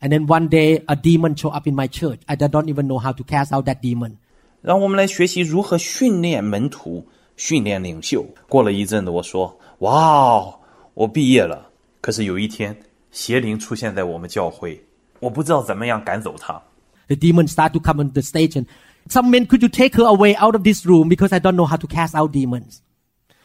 [0.00, 2.20] And then one day a demon showed up in my church.
[2.26, 4.16] I don't even know how to cast out that demon.
[4.60, 8.26] 让我们来学习如何训练门徒、训练领袖。
[8.48, 10.60] 过了一阵子，我说：“哇哦，
[10.94, 11.70] 我毕业了。”
[12.00, 12.76] 可是有一天，
[13.10, 14.84] 邪灵出现在我们教会，
[15.20, 16.60] 我不知道怎么样赶走他。
[17.06, 18.66] The demon start to come on the stage and
[19.08, 21.66] some men, could you take her away out of this room because I don't know
[21.66, 22.78] how to cast out demons.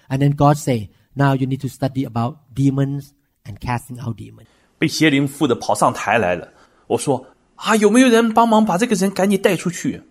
[0.08, 3.14] And then God say, now you need to study about demons
[3.46, 4.48] and casting out demons.
[4.82, 6.52] 被邪灵附的跑上台来了。
[6.88, 10.02] 我说：“啊，有没有人帮忙把这个人赶紧带出去？”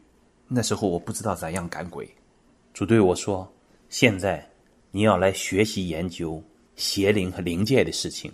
[0.49, 2.09] 那时候我不知道怎样赶鬼。
[2.73, 4.49] 主对我说：“现在
[4.91, 6.43] 你要来学习研究
[6.77, 8.33] 邪灵和灵界的事情，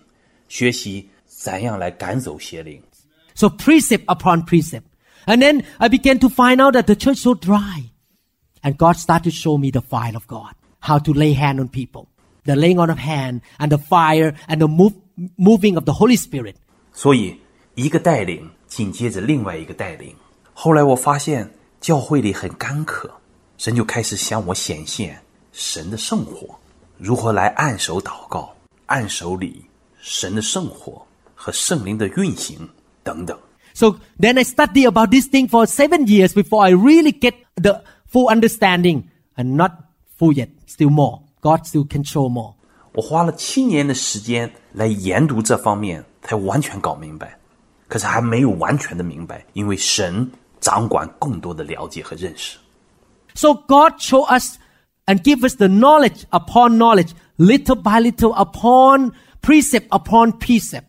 [0.48, 2.82] 学习怎样来赶走邪灵。”
[3.34, 4.82] So precept upon precept.
[5.24, 7.90] And then I began to find out that the church so dry.
[8.62, 11.68] And God started to show me the fire of God, how to lay hand on
[11.68, 12.09] people,
[12.44, 14.94] the laying on of hand and the fire and the move,
[15.36, 16.55] moving of the Holy Spirit.
[16.92, 17.38] 所以，
[17.74, 20.14] 一个带领紧接着另外一个带领。
[20.53, 21.50] 后来我发现
[21.80, 23.11] 教会里很干渴，
[23.59, 25.20] 神就开始向我显现
[25.53, 26.55] 神的圣火，
[26.98, 28.55] 如何来按手祷告、
[28.86, 29.64] 按手礼、
[30.00, 32.68] 神的圣火和圣灵的运行
[33.03, 33.38] 等等。
[33.74, 37.82] So then I study about this thing for seven years before I really get the
[38.07, 39.72] full understanding and not
[40.18, 41.22] full yet, still more.
[41.40, 42.55] God still can show more.
[42.97, 47.37] 我花了七年的时间来研读这方面，才完全搞明白。
[47.87, 50.27] 可是还没有完全的明白，因为神
[50.59, 52.57] 掌管更多的了解和认识。
[53.35, 54.57] So God show us
[55.05, 59.11] and give us the knowledge upon knowledge, little by little, upon
[59.43, 60.85] precept upon precept.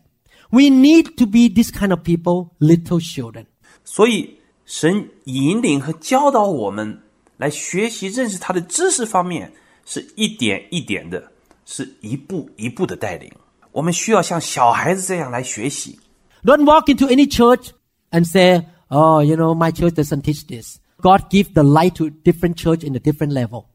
[0.49, 3.45] We need to be this kind of people, little children.
[3.85, 7.03] 所以，神引领和教导我们
[7.37, 9.53] 来学习认识他的知识方面，
[9.85, 11.31] 是一点一点的，
[11.68, 13.32] 是一步一步的带领。
[13.72, 15.98] 我们需要像小孩子这样来学习。
[16.44, 17.70] Don't walk into any church
[18.10, 22.10] and say, "Oh, you know, my church doesn't teach this." God give the light to
[22.10, 23.66] different church in a different level.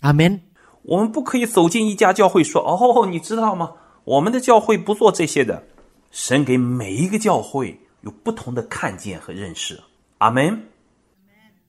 [0.00, 0.40] Amen.
[0.82, 3.72] 我们不可以走进一家教会说：“哦，你知道吗？
[4.04, 5.64] 我们的教会不做这些的。”
[6.12, 9.82] 神给每一个教会有不同的看见和认识。
[10.18, 10.68] 阿门。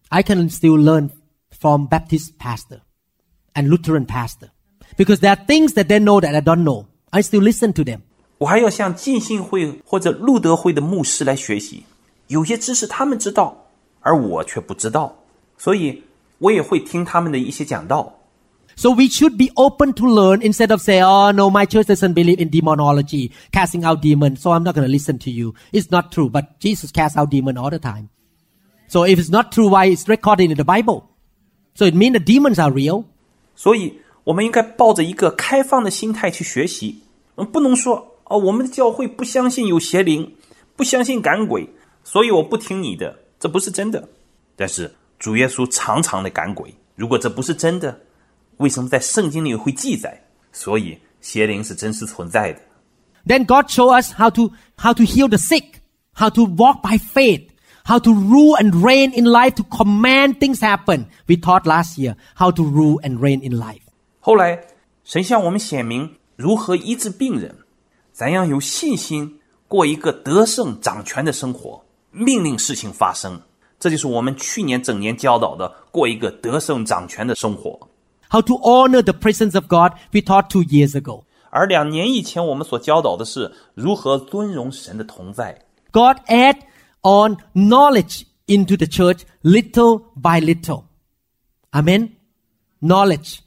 [0.09, 1.09] I can still learn
[1.49, 2.81] from Baptist pastor
[3.53, 4.49] and Lutheran pastor
[4.99, 6.85] because there are things that they know that I don't know.
[7.11, 8.01] I still listen to them.
[8.37, 11.83] 我还要向浸信会或者路德会的牧师来学习，
[12.27, 13.67] 有些知识他们知道，
[14.01, 15.15] 而我却不知道，
[15.57, 16.03] 所以
[16.39, 18.13] 我也会听他们的一些讲道。
[18.77, 22.13] So we should be open to learn instead of say, oh no, my church doesn't
[22.13, 25.53] believe in demonology, casting out demons, so I'm not going to listen to you.
[25.71, 28.09] It's not true, but Jesus cast out demon all the time.
[28.89, 31.03] So if it's not true, why it's recorded in the Bible?
[31.73, 33.05] So it means the demons are real.
[33.55, 33.93] 所以，
[34.23, 37.01] 我们应该抱着一个开放的心态去学习。
[37.35, 40.35] 嗯，不能说哦，我们的教会不相信有邪灵，
[40.75, 41.69] 不相信赶鬼，
[42.03, 44.07] 所以我不听你的，这不是真的。
[44.55, 47.99] 但是主耶稣常常的赶鬼，如果这不是真的，
[48.57, 50.21] 为什么在圣经里会记载？
[50.51, 52.61] 所以邪灵是真实存在的。
[53.27, 55.81] Then God show us how to, how to heal the sick,
[56.13, 57.49] how to walk by faith,
[57.83, 61.07] how to rule and reign in life, to command things happen.
[61.27, 63.81] We taught last year how to rule and reign in life.
[64.19, 64.65] 后来，
[65.03, 67.55] 神向我们显明如何医治病人，
[68.11, 73.41] 怎样有信心过一个得胜掌权的生活，命令事情发生。
[73.79, 77.89] 这就是我们去年整年教导的过一个得胜掌权的生活。
[78.29, 81.23] How to honor the presence of God, we taught two years ago.
[81.51, 85.65] 而两年以前，我们所教导的是如何尊荣神的同在。
[85.91, 86.57] God add
[87.03, 90.85] on knowledge into the church little by little.
[91.71, 92.11] Amen.
[92.81, 93.39] Knowledge,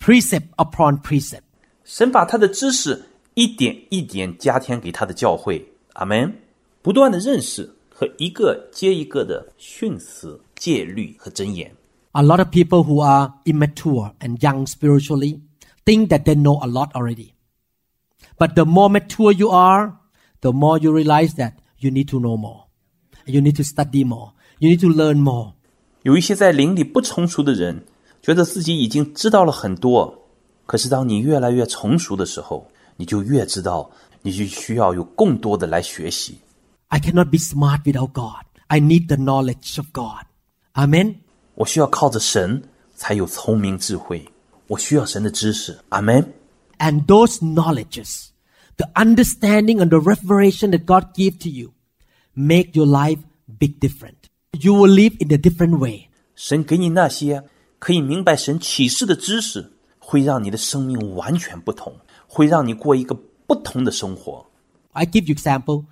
[0.00, 1.42] precept upon precept.
[1.84, 3.04] 神把他的知识
[3.34, 5.72] 一点一点加添给他的教会。
[5.94, 6.46] 阿门。
[6.86, 11.74] 不断的认识和一个接一个的训词、戒律和箴言。
[12.12, 15.40] A lot of people who are immature and young spiritually
[15.84, 17.32] think that they know a lot already.
[18.38, 19.94] But the more mature you are,
[20.42, 22.66] the more you realize that you need to know more.
[23.24, 24.34] You need to study more.
[24.60, 25.54] You need to learn more.
[26.02, 27.84] 有一些在灵里不成熟的人，
[28.22, 30.26] 觉得自己已经知道了很多，
[30.66, 33.90] 可是当你越来越成熟的时候，你就越知道，
[34.22, 36.38] 你就需要有更多的来学习。
[36.88, 38.44] I cannot be smart without God.
[38.68, 40.26] I need the knowledge of God.
[40.74, 41.16] Amen.
[41.54, 42.62] 我需要靠着神
[42.94, 44.28] 才有聪明智慧，
[44.66, 45.78] 我需要神的知识。
[45.90, 46.34] 阿门。
[46.78, 48.26] And those knowledges,
[48.76, 51.72] the understanding and the revelation that God gave to you,
[52.34, 53.20] make your life
[53.58, 54.28] big different.
[54.52, 56.08] You will live in a different way.
[56.34, 57.42] 神给你那些
[57.80, 61.94] 可以明白神启示的知识，会让你的生命完全不同，
[62.26, 64.44] 会让你过一个不同的生活。
[64.92, 65.84] I give you example.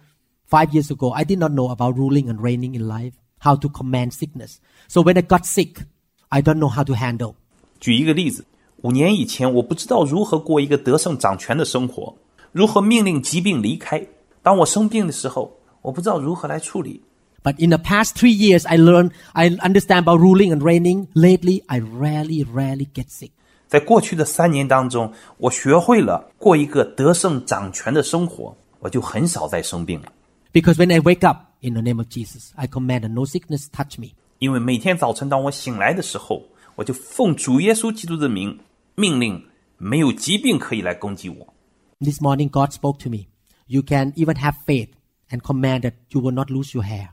[0.49, 3.68] Five years ago, I did not know about ruling and reigning in life, how to
[3.68, 4.57] command sickness.
[4.89, 5.85] So when I got sick,
[6.29, 7.35] I don't know how to handle.
[7.81, 8.45] 举一个例子，
[8.83, 12.14] 五年以前我不知道如何过一个得胜掌权的生活，
[12.53, 14.07] 如何命令疾病离开。
[14.43, 17.03] 当我生病的时候，我不知道如何来处理。
[17.43, 21.09] But in the past three years, I learned, I understand about ruling and reigning.
[21.14, 23.33] Lately, I rarely, rarely get sick.
[23.68, 30.12] 在过去的三年当中，我学会了过一个得胜掌权的生活，我就很少再生病了。
[30.53, 33.66] Because when I wake up in the name of Jesus, I command that no sickness
[33.70, 34.12] touch me.
[34.39, 36.45] 因为每天早晨当我醒来的时候，
[36.77, 38.59] 我就奉主耶稣基督的名
[38.95, 39.45] 命令，
[39.77, 41.55] 没有疾病可以来攻击我。
[42.01, 43.27] This morning, God spoke to me.
[43.66, 44.91] You can even have faith
[45.31, 47.09] and command that you will not lose your hair.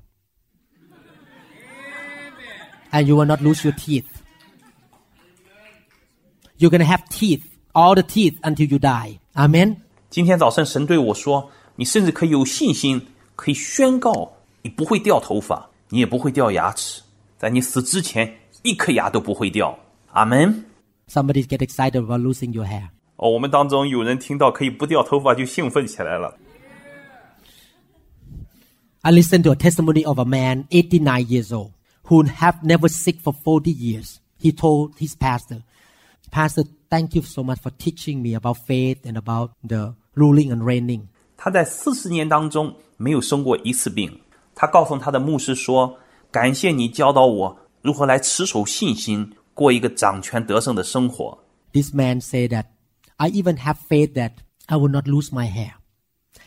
[2.96, 4.06] And you will not lose your teeth.
[6.58, 7.44] You're going to have teeth,
[7.74, 9.20] all the teeth until you die.
[9.34, 9.78] Amen.
[10.10, 17.02] 今天早晨神对我说：“你甚至可以有信心，可以宣告你不会掉头发，你也不会掉牙齿，
[17.38, 19.78] 在你死之前一颗牙都不会掉。”
[20.12, 20.66] 阿门。
[21.08, 22.90] Somebody get excited about losing your hair.
[23.16, 26.38] 哦，我们当中有人听到可以不掉头发就兴奋起来了。
[29.02, 31.72] I listened to a testimony of a man, 89 years old,
[32.06, 34.20] who have never sick for 40 years.
[34.40, 35.64] He told his pastor,
[36.32, 40.64] Pastor, thank you so much for teaching me about faith and about the ruling and
[40.64, 41.08] reigning.
[41.38, 44.22] 他在四十年当中没有生过一次病。
[44.56, 51.40] 他告诉他的牧师说：“感谢你教导我如何来持守信心，过一个掌权得胜的生活。
[51.74, 52.66] This man said that
[53.18, 54.32] I even have faith that
[54.68, 55.74] I will not lose my hair.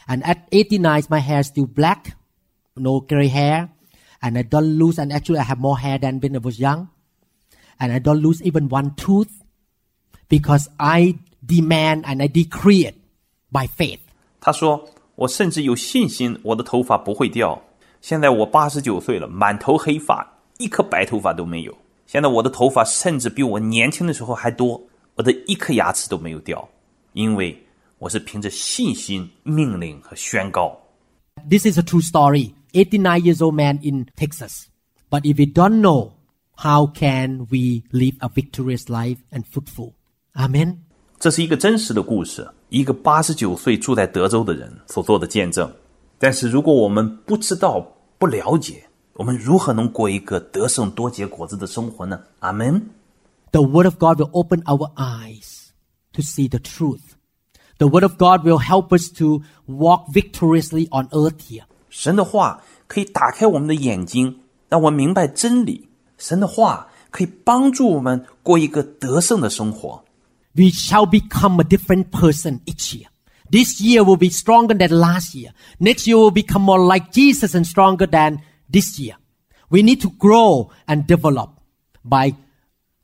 [0.06, 2.12] And at 89, my hair is still black,
[2.74, 3.68] no gray hair,
[4.20, 4.98] and I don't lose.
[4.98, 6.88] And actually, I have more hair than when I was young,
[7.78, 9.30] and I don't lose even one tooth
[10.28, 12.94] because I demand and I decree it
[13.50, 14.00] by faith.
[14.40, 17.60] ”他说：“ 我甚至有信心我的头发不会掉。
[18.00, 20.26] 现在我八十九岁了，满头黑发，
[20.58, 21.74] 一颗白头发都没有。
[22.06, 24.80] 现在我的头发甚至比我年轻的时候还多，
[25.14, 26.68] 我的一颗牙齿都没有掉，
[27.14, 27.58] 因为
[27.98, 30.78] 我是凭着信心命令和宣告。
[31.48, 32.52] This is a true story.
[32.72, 34.66] 89 years old man in Texas.
[35.10, 36.12] But if we don't know,
[36.56, 39.92] how can we live a victorious life and fruitful?
[40.34, 40.78] Amen.
[41.18, 45.72] 这是一个真实的故事，一个八十九岁住在德州的人所做的见证。
[46.18, 47.80] 但是如果我们不知道、
[48.18, 48.84] 不了解，
[49.14, 52.20] 我们如何能过一个得胜多结果子的生活呢？
[52.40, 52.90] 阿门。
[53.52, 55.68] The Word of God will open our eyes
[56.12, 57.14] to see the truth.
[57.78, 61.64] The Word of God will help us to walk victoriously on earth here.
[61.88, 65.88] 神的话可以打开我们的眼睛，让我们明白真理。
[66.18, 70.04] 神的话可以帮助我们过一个得胜的生活。
[70.54, 73.08] We shall become a different person each year.
[73.50, 75.52] This year will be stronger than last year.
[75.78, 78.38] Next year will become more like Jesus and stronger than
[78.70, 79.16] this year.
[79.68, 81.50] We need to grow and develop
[82.02, 82.34] by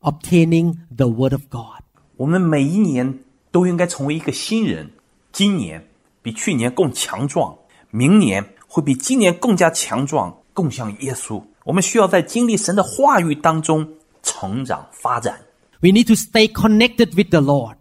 [0.00, 1.82] obtaining the Word of God.
[2.16, 4.90] 我们每一年都应该成为一个新人。
[5.32, 5.88] 今年
[6.22, 7.56] 比去年更强壮，
[7.94, 11.42] 明年会比今年更加强壮，更像耶稣。
[11.64, 13.86] 我们需要在经历神的话语当中
[14.22, 15.40] 成长发展。
[15.80, 17.76] We need to stay connected with the Lord,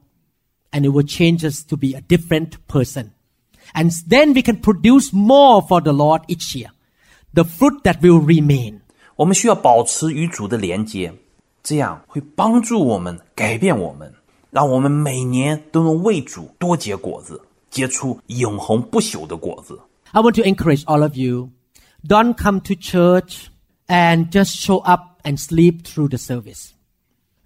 [0.71, 3.11] and it will change us to be a different person.
[3.73, 6.71] And then we can produce more for the Lord each year.
[7.33, 8.79] The fruit that will remain.
[9.15, 11.13] 我们需要保持与主的连接，
[11.61, 14.13] 这样会帮助我们改变我们，
[14.49, 19.79] 让我们每年都能为主多结果子，结出永恒不朽的果子。
[20.13, 21.51] I want to encourage all of you.
[22.05, 23.49] Don't come to church
[23.87, 26.73] and just show up and sleep through the service.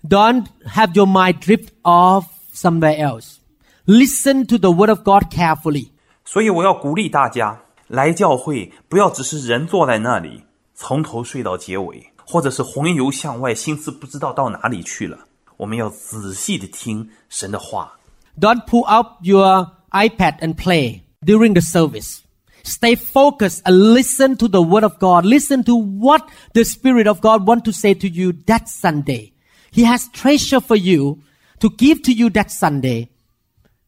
[0.07, 3.39] Don't have your mind drift off somewhere else.
[3.85, 5.91] Listen to the word of God carefully.
[6.25, 15.19] 所以我要鼓励大家来教会，不要只是人坐在那里，从头睡到结尾，或者是魂游向外，心思不知道到哪里去了。
[15.57, 17.93] 我们要仔细的听神的话，
[18.39, 22.19] Don't pull out your iPad and play during the service.
[22.67, 25.25] Stay focused and listen to the word of God.
[25.25, 29.33] Listen to what the Spirit of God want to say to you that Sunday.
[29.71, 31.19] He has treasure for you
[31.59, 33.09] to give to you that Sunday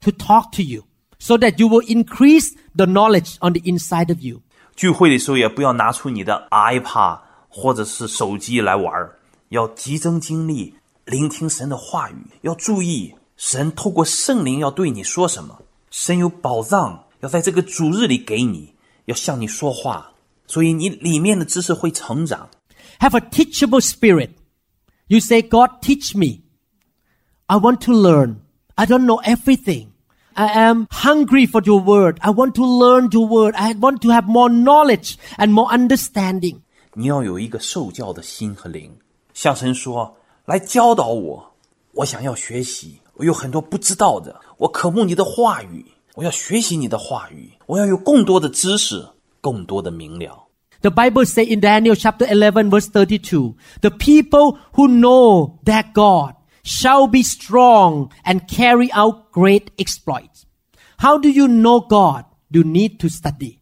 [0.02, 0.84] to talk to you
[1.18, 4.42] so that you will increase the knowledge on the inside of you.
[4.76, 9.18] 聚会的时候也不要拿出你的 iPad 或者是手机来玩儿，
[9.50, 10.76] 要集中精力
[11.06, 15.62] 聆听神的话语，要注意神透过圣灵要对你说什么。
[15.90, 18.76] 神有宝藏 要在这个主日里给你，
[19.06, 20.14] 要向你说话，
[20.48, 22.50] 所以你里面的知识会成长。
[23.00, 24.30] Have a teachable spirit.
[25.08, 26.42] You say, God, teach me.
[27.48, 28.38] I want to learn.
[28.76, 29.88] I don't know everything.
[30.34, 32.18] I am hungry for your word.
[32.20, 33.56] I want to learn your word.
[33.56, 36.62] I want to have more knowledge and more understanding.
[36.94, 38.98] 你要有一个受教的心和灵，
[39.34, 41.54] 向神说：“来教导我，
[41.94, 45.86] 我想要学习，我有很多不知道的，我渴慕你的话语，
[46.16, 49.08] 我要学习你的话语，我要有更多的知识，
[49.42, 50.48] 更多的明了。”
[50.82, 56.36] The Bible says in Daniel chapter 11 verse 32, the people who know their God
[56.64, 60.44] shall be strong and carry out great exploits.
[60.98, 62.26] How do you know God?
[62.50, 63.60] You need to study.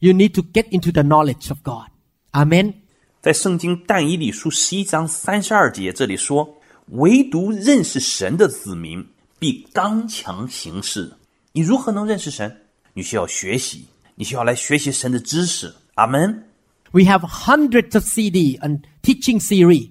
[0.00, 1.88] You need to get into the knowledge of God.
[2.32, 2.74] Amen.
[3.20, 6.56] 在圣经但以理书十一章三十二节这里说：“
[6.88, 9.06] 唯独认识神的子民
[9.38, 11.12] 必刚强行事。”
[11.52, 12.62] 你如何能认识神？
[12.94, 15.74] 你需要学习，你需要来学习神的知识。
[15.94, 16.44] 阿门。
[16.92, 19.90] We have hundreds of CD and teaching series,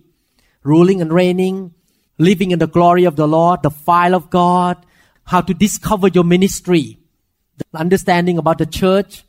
[0.63, 1.71] ruling and reigning,
[2.17, 4.77] living in the glory of the Lord, the file of God,
[5.25, 6.97] how to discover your ministry,
[7.57, 9.23] the understanding about the church,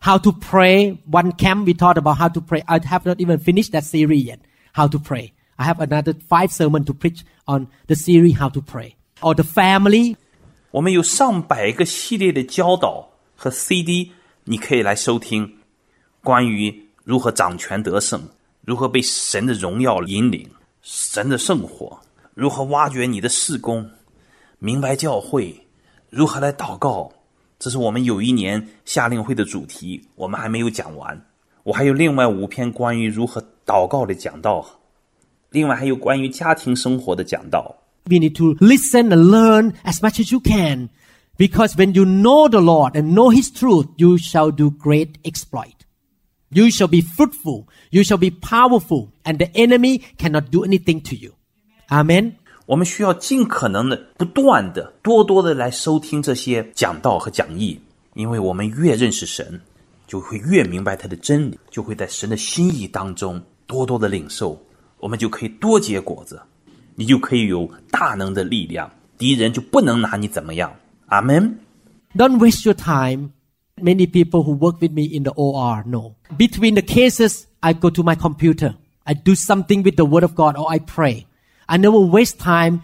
[0.00, 1.00] how to pray.
[1.04, 2.62] One camp we taught about how to pray.
[2.66, 4.40] I have not even finished that series yet.
[4.72, 5.32] How to pray.
[5.58, 8.96] I have another five sermon to preach on the series how to pray.
[9.22, 10.16] Or the family.
[10.71, 14.13] 我们有上百个系列的教导和 CD，
[14.45, 15.57] 你可以来收听，
[16.23, 18.21] 关于如何掌权得胜，
[18.61, 20.49] 如何被神的荣耀引领，
[20.81, 21.99] 神的圣火，
[22.33, 23.89] 如何挖掘你的事工，
[24.59, 25.67] 明白教会，
[26.09, 27.11] 如何来祷告。
[27.59, 31.25] 这是我们有一年夏令会的主题，我们还没有讲完。
[31.63, 34.65] 我还有另外五篇关于如何祷告的讲道，
[35.49, 37.75] 另外还有关于家庭生活的讲道。
[38.08, 40.90] We need to listen and learn as much as you can.
[41.36, 45.74] Because when you know the Lord and know His truth, you shall do great exploit.
[46.50, 47.66] You shall be fruitful.
[47.90, 49.08] You shall be powerful.
[49.24, 51.32] And the enemy cannot do anything to you.
[51.90, 52.36] Amen.
[52.66, 57.78] 我们需要尽可能的、不断的、多多的来收听这些讲道和讲义，
[58.14, 59.60] 因为我们越认识神，
[60.08, 64.60] 就会越明白他的真理，就会在神的心意当中多多的领受，
[64.98, 66.40] 我们就可以多结果子，
[66.94, 70.72] 你就可以有大能的力量，敌人就不能拿你怎么样。
[71.06, 71.58] 阿门。
[72.14, 73.30] Don't waste your time.
[73.78, 76.14] Many people who work with me in the OR know.
[76.38, 78.74] Between the cases, I go to my computer.
[79.04, 81.26] I do something with the Word of God or I pray.
[81.66, 82.80] I never waste time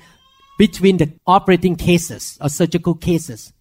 [0.58, 3.52] between the operating cases or surgical cases.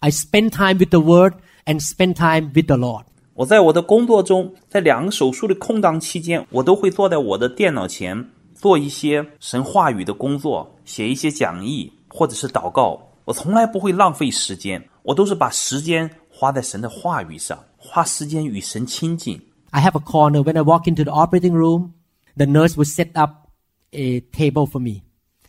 [0.00, 1.34] I spend time with the Word
[1.64, 3.04] and spend time with the Lord.
[3.34, 13.00] 我在我的工作中，在两个手术的空档期间，我都会坐在我的电脑前 做一些神话语的工作，写一些讲义或者是祷告。
[13.24, 19.40] 我从来不会浪费时间，我都是把时间花在神的话语上，花时间与神亲近。
[19.70, 21.92] I have a corner when I walk into the operating room.
[22.36, 23.48] The nurse will set up
[23.92, 25.02] a table for me.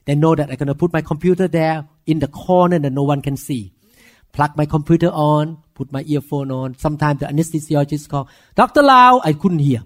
[0.05, 3.03] They know that I'm going to put my computer there in the corner that no
[3.03, 3.73] one can see.
[4.33, 6.75] Plug my computer on, put my earphone on.
[6.77, 8.81] Sometimes the anesthesiologist call, Dr.
[8.81, 9.83] Lau, I couldn't hear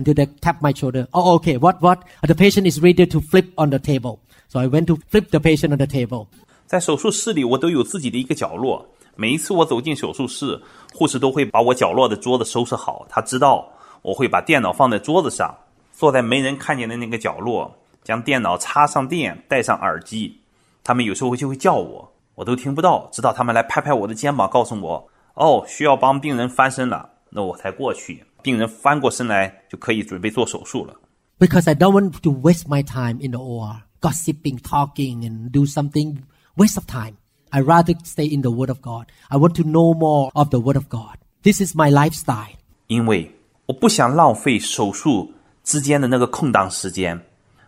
[0.00, 1.06] Until they tap my shoulder.
[1.12, 1.58] Oh, okay.
[1.58, 1.98] What, what?
[2.26, 4.20] The patient is ready to flip on the table.
[4.48, 6.26] So I went to flip the patient on the table.
[6.66, 8.88] 在手术室里，我都有自己的一个角落。
[9.16, 10.60] 每一次我走进手术室，
[10.94, 13.04] 护士都会把我角落的桌子收拾好。
[13.08, 13.68] 他知道
[14.02, 15.54] 我会把电脑放在桌子上，
[15.92, 20.38] 坐在没人看见的那个角落，将电脑插上电，戴上耳机。
[20.82, 28.24] 他们有时候就会叫我，我都听不到，直到他们来拍拍我的肩膀，告诉我：“哦，需要帮病人翻身了。”那我才过去。
[28.42, 30.94] 病人翻过身来，就可以准备做手术了。
[31.38, 36.18] Because I don't want to waste my time in the OR, gossiping, talking, and do something
[36.56, 37.14] waste of time.
[37.50, 39.06] I rather stay in the Word of God.
[39.28, 41.16] I want to know more of the Word of God.
[41.42, 42.56] This is my lifestyle.
[42.88, 43.34] 因为
[43.66, 45.32] 我不想浪费手术
[45.64, 47.20] 之间的那个空档时间，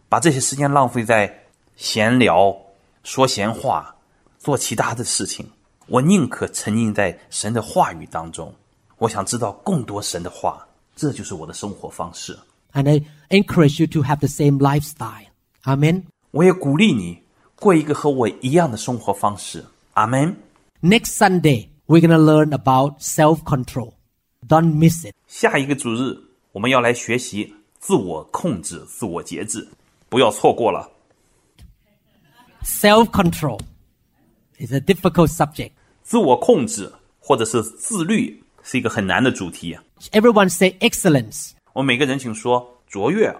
[0.08, 1.44] 把这些时间浪费在
[1.76, 2.54] 闲聊、
[3.02, 3.96] 说闲话、
[4.38, 5.46] 做其他的事情。
[5.86, 8.54] 我宁可沉浸在神的话语当中。
[9.01, 12.37] 我想知道更多神的话，这就是我的生活方式。
[12.73, 15.27] And I encourage you to have the same lifestyle.
[15.63, 16.03] Amen.
[16.31, 17.21] 我也鼓励你
[17.55, 19.65] 过一个和我一样的生活方式。
[19.93, 20.35] 阿门。
[20.81, 23.93] Next Sunday, we're going to learn about self control.
[24.47, 25.15] Don't miss it.
[25.27, 26.17] 下一个主日，
[26.51, 29.67] 我们要来学习自我控制、自我节制，
[30.09, 30.89] 不要错过了。
[32.63, 33.59] Self control
[34.59, 35.71] is a difficult subject.
[36.03, 39.77] 自我控制或者是自律 是一个很难的主题。
[40.11, 41.51] Everyone say excellence.
[41.73, 43.35] 我每个人请说卓越，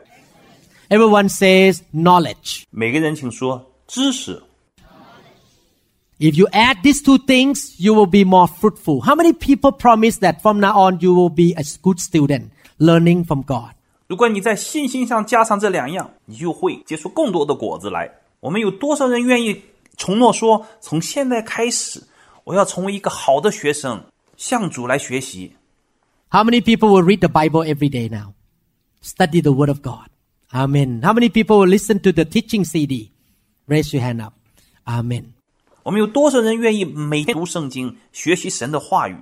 [0.90, 2.64] Everyone says knowledge.
[2.70, 4.42] 每个人请说知识。
[6.20, 9.02] If you add these two things, you will be more fruitful.
[9.02, 12.50] How many people promise that from now on you will be a good student,
[12.80, 13.76] learning from God?
[14.08, 18.10] 如果你在信心上加上这两样，你就会结出更多的果子来。
[18.40, 19.62] 我们有多少人愿意
[19.98, 22.02] 承诺说，从现在开始，
[22.46, 24.02] 我要成为一个好的学生，
[24.42, 25.54] 向主来学习？
[26.30, 28.34] How many people will read the Bible every day now?
[29.02, 30.10] Study the Word of God.
[30.52, 31.02] Amen.
[31.02, 33.12] How many people will listen to the teaching CD?
[33.68, 34.34] Raise your hand up.
[34.86, 35.34] Amen.
[35.84, 39.16] 我们有多少人愿意每天读圣经，学习神的话语？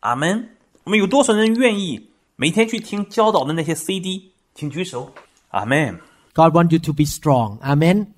[0.00, 0.50] 阿门。
[0.84, 4.32] 我们有多少人愿意每天去听教导的那些 CD？
[4.54, 5.12] 请举手。
[5.48, 5.98] 阿门。
[6.32, 7.58] God wants you to be strong.
[7.60, 8.08] Amen.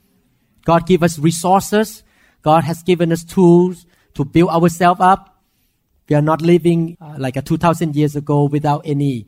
[0.65, 2.01] God give us resources.
[2.43, 3.85] God has given us tools
[4.15, 5.32] to build ourselves up.
[6.09, 9.27] We are not living uh, like a 2000 years ago without any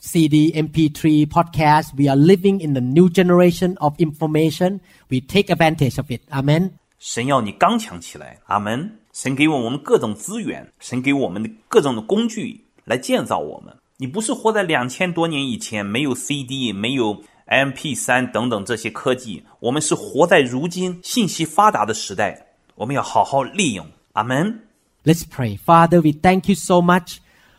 [0.00, 1.94] CD, MP3, podcast.
[1.96, 4.80] We are living in the new generation of information.
[5.08, 6.22] We take advantage of it.
[6.30, 6.72] Amen.
[6.98, 8.98] 神要你刚强起来，阿门。
[9.12, 13.72] 神给我们各种资源，神给我们的各种的工具来建造我们。
[13.96, 23.86] 你不是活在两千多年以前，没有 CD，没有 MP 三等等这些科技，我们是活在如今信息发达的时代，我们要好好利用。
[24.12, 24.62] 阿门。
[25.04, 25.56] Let's pray.
[25.56, 27.18] Father, we thank you so much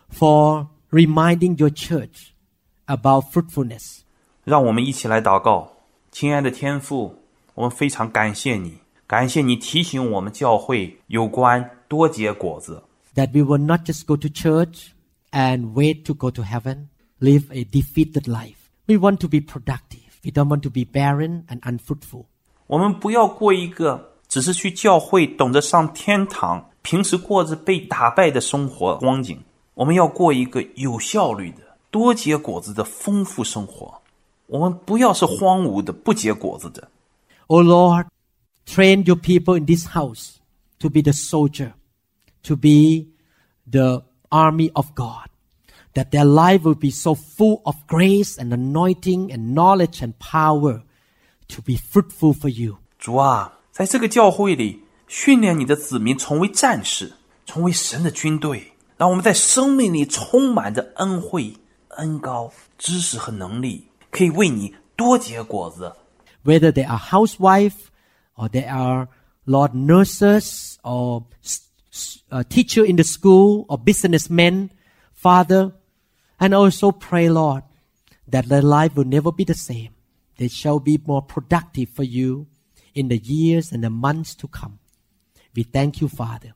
[0.10, 2.34] for reminding your church
[2.86, 4.02] about fruitfulness.
[4.44, 5.74] 让我们一起来祷告，
[6.12, 7.16] 亲爱的天父，
[7.56, 12.84] 我们非常感谢你，感谢你提醒我们教会有关多结果子，
[13.16, 14.88] that we will not just go to church
[15.32, 16.88] and wait to go to heaven,
[17.20, 18.56] live a defeated life.
[18.88, 20.20] We want to be productive.
[20.24, 22.26] We don't want to be barren and unfruitful.
[22.68, 29.42] 我们不要过一个只是去教会等着上天堂， 平时过着被打败的生活光景。
[29.76, 31.60] 我们要过一个有效率的、
[31.90, 34.02] 多结果子的丰富生活。
[34.48, 36.90] 我们不要是荒芜的、不结果子的。
[37.48, 38.08] Oh Lord,
[38.66, 40.36] train your people in this house
[40.80, 41.74] to be the soldier,
[42.44, 43.08] to be
[43.70, 45.30] the army of God,
[45.94, 50.82] that their life will be so full of grace and anointing and knowledge and power
[51.48, 52.78] to be fruitful for you.
[52.98, 57.13] 主啊，在这个教会里 训练你的子民成为战士，
[57.47, 61.55] 成为神的军队，让我们在生命里充满着恩惠、
[61.91, 65.93] 恩膏、知识和能力，可以为你多结果子。
[66.45, 67.89] Whether they are housewife,
[68.37, 69.09] or they are
[69.47, 71.25] Lord nurses, or
[72.31, 74.71] a uh, teacher in the school, or businessmen,
[75.13, 75.73] father,
[76.39, 77.63] and also pray, Lord,
[78.31, 79.91] that their life will never be the same.
[80.37, 82.47] They shall be more productive for you
[82.95, 84.79] in the years and the months to come.
[85.56, 86.54] We thank you, Father.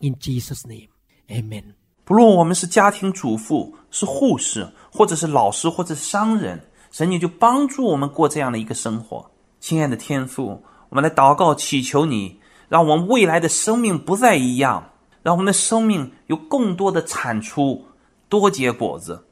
[0.00, 0.88] In Jesus' name,
[1.28, 1.74] Amen.
[2.04, 6.60] 不论我们是家庭主妇、是护士，或者是老师，或者是商人，
[6.90, 9.30] 神你就帮助我们过这样的一个生活。
[9.58, 14.90] 亲爱的天父，我们来祷告，祈求你，让我们未来的生命不再一样，
[15.22, 17.86] 让我们的生命有更多的产出，
[18.28, 19.24] 多结果子。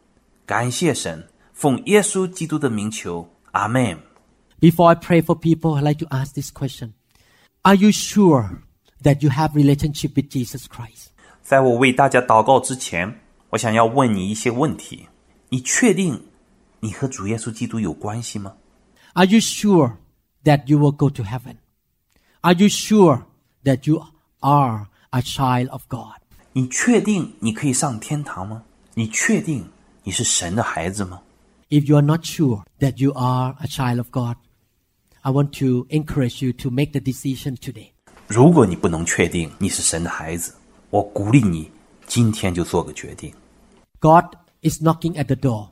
[0.46, 3.98] 感谢神，奉耶稣基督的名求，阿门。
[4.60, 6.92] Before I pray for people, I'd like to ask this question.
[7.62, 8.62] Are you sure
[9.02, 11.08] that you have relationship with Jesus Christ?
[11.42, 13.20] 在我为大家祷告之前，
[13.50, 15.08] 我想要问你一些问题：
[15.48, 16.28] 你确定
[16.80, 18.54] 你和主耶稣基督有关系吗？
[19.14, 19.96] Are you sure
[20.44, 21.56] that you will go to heaven?
[22.40, 23.24] Are you sure
[23.64, 24.02] that you
[24.40, 26.20] are a child of God?
[26.52, 28.62] 你确定你可以上天堂吗？
[28.94, 29.70] 你确定
[30.04, 31.22] 你是神的孩子吗？
[31.68, 34.36] If you are not sure that you are a child of God,
[35.22, 37.92] I want to encourage you to make the decision today.
[38.26, 40.54] 如果你不能确定你是神的孩子，
[40.88, 41.70] 我鼓励你
[42.06, 43.30] 今天就做个决定。
[44.00, 44.24] God
[44.62, 45.68] is knocking at the door.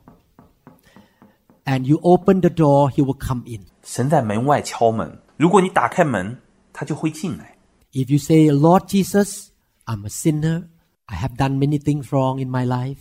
[1.65, 3.65] And you open the door, He will come in.
[3.83, 6.37] 神在门外敲门，如果你打开门，
[6.71, 7.57] 他就会进来。
[7.93, 9.47] If you say, Lord Jesus,
[9.85, 10.67] I'm a sinner.
[11.05, 12.99] I have done many things wrong in my life.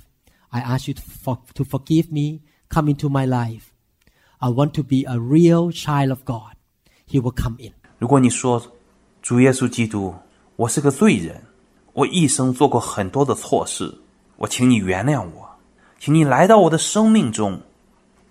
[0.48, 2.40] I ask you to, for, to forgive me.
[2.68, 3.72] Come into my life.
[4.38, 6.56] I want to be a real child of God.
[7.06, 7.72] He will come in.
[7.98, 8.60] 如果你说，
[9.25, 10.13] 主耶稣基督，
[10.55, 11.41] 我是个罪人，
[11.93, 13.91] 我一生做过很多的错事，
[14.35, 15.49] 我请你原谅我，
[15.99, 17.59] 请你来到我的生命中，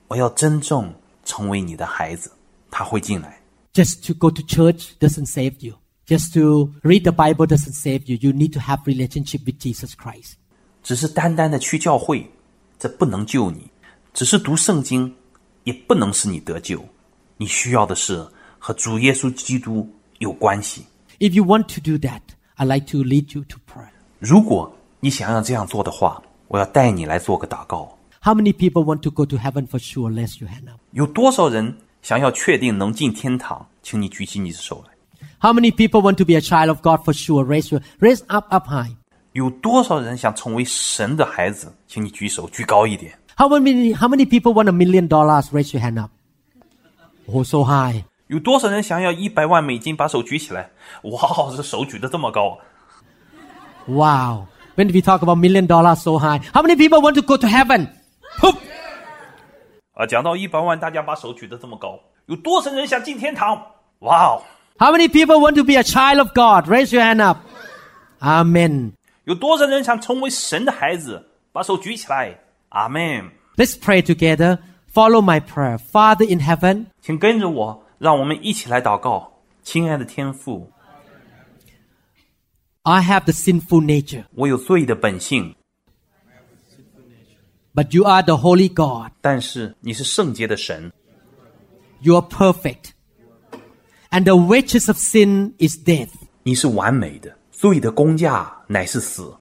[0.07, 0.95] 我要真正
[1.25, 2.31] 成为你的孩子。
[2.71, 3.43] 他会进来。
[3.73, 5.75] Just to go to church doesn't save you.
[6.07, 8.17] Just to read the Bible doesn't save you.
[8.21, 10.35] You need to have relationship with Jesus Christ.
[10.85, 12.31] 只是单单的去教会，
[12.79, 13.63] 这不能救你；
[14.13, 15.13] 只是读圣经，
[15.65, 16.85] 也不能使你得救。
[17.37, 18.25] 你需要的是
[18.61, 20.86] 和主耶稣基督有关系。
[21.20, 22.22] If you want to do that,
[22.58, 23.90] I'd like to lead you to prayer.
[24.20, 27.98] 如果你想要这样做的话，我要带你来做个祷告。
[28.22, 30.12] How many people want to go to heaven for sure?
[30.12, 30.80] Raise your hand up.
[30.92, 33.66] 有多少人想要确定能进天堂？
[33.82, 34.94] 请你举起你的手来。
[35.40, 37.46] How many people want to be a child of God for sure?
[37.46, 38.94] Raise your raise up up high.
[39.32, 41.72] 有多少人想成为神的孩子？
[41.88, 43.18] 请你举手，举高一点。
[43.38, 45.48] How many how many people want a million dollars?
[45.52, 46.12] Raise your hand up.
[47.26, 48.04] Oh, so high.
[48.28, 49.96] 有多少人想要一百万美金？
[49.96, 50.70] 把手举起来。
[51.04, 51.20] 哇，
[51.56, 52.58] 这手举得这么高！
[53.88, 54.48] Wow.
[54.76, 57.48] When we talk about million dollars so high, how many people want to go to
[57.48, 57.90] heaven?
[58.40, 58.56] Whoop.
[59.94, 63.62] 啊，讲到一百万，大家把手举得这么高，有多少人想进天堂？
[64.00, 64.44] 哇哦！
[64.78, 66.72] How many people want to be a child of God?
[66.72, 67.40] Raise your hand up.
[68.20, 68.94] Amen.
[69.26, 71.26] 有多少人想成为神的孩子？
[71.52, 72.38] 把手举起来。
[72.70, 73.32] 阿门。
[73.58, 74.60] Let's pray together.
[74.94, 75.78] Follow my prayer.
[75.78, 79.42] Father in heaven, 请跟着我， 让我们一起来祷告。
[79.62, 80.72] 亲爱的天父，
[82.84, 85.56] I have the sinful nature, 我有罪的本性，
[87.76, 89.12] but you are the holy God.
[89.22, 90.92] 但是你是圣洁的神，
[92.02, 92.92] You are perfect.
[94.10, 96.10] And the wages of sin is death.
[96.44, 99.36] 你是完美的，罪的工价乃是死。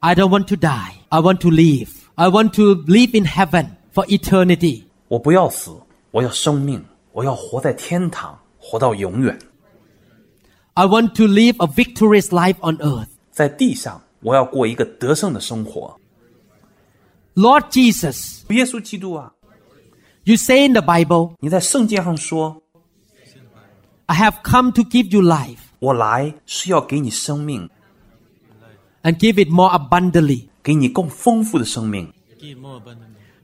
[0.00, 0.94] I don't want to die.
[1.08, 1.90] I want to live.
[2.14, 4.84] I want to live in heaven for eternity.
[5.08, 5.76] 我不要死，
[6.12, 9.38] 我要生命， 我要活在天堂，活到永远。
[10.74, 13.08] I want to live a victorious life on earth.
[13.30, 15.98] 在地上，我要过一个得胜的生活。
[17.34, 19.32] Lord Jesus, 耶稣基督啊，
[20.24, 22.62] you say in the Bible, 你在圣经上说，
[24.06, 27.68] I have come to give you life 我来是要给你生命，
[29.02, 30.48] and give it more abundantly.
[30.62, 32.12] 给你更丰富的生命。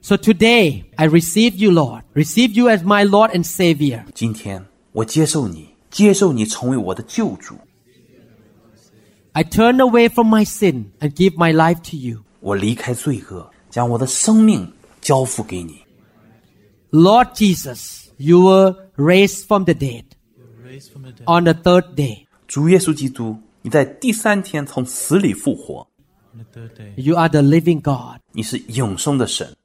[0.01, 2.03] So today, I receive you, Lord.
[2.13, 4.03] Receive you as my Lord and Savior.
[4.13, 7.55] 今天我接受你，接受你成为我的救主。
[9.31, 12.23] I turn away from my sin and give my life to you.
[12.39, 14.71] 我离开罪恶，将我的生命
[15.01, 15.81] 交付给你。
[16.91, 20.03] Lord Jesus, you were raised from the dead
[21.25, 22.27] on the third day.
[22.47, 25.87] 主耶稣基督，你在第三天从死里复活，
[26.95, 29.55] You are the living God, 你是永生的神，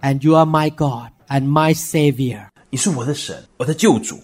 [0.00, 2.48] and you are my God and my Savior.
[2.70, 4.18] 你是我的神，我的救主。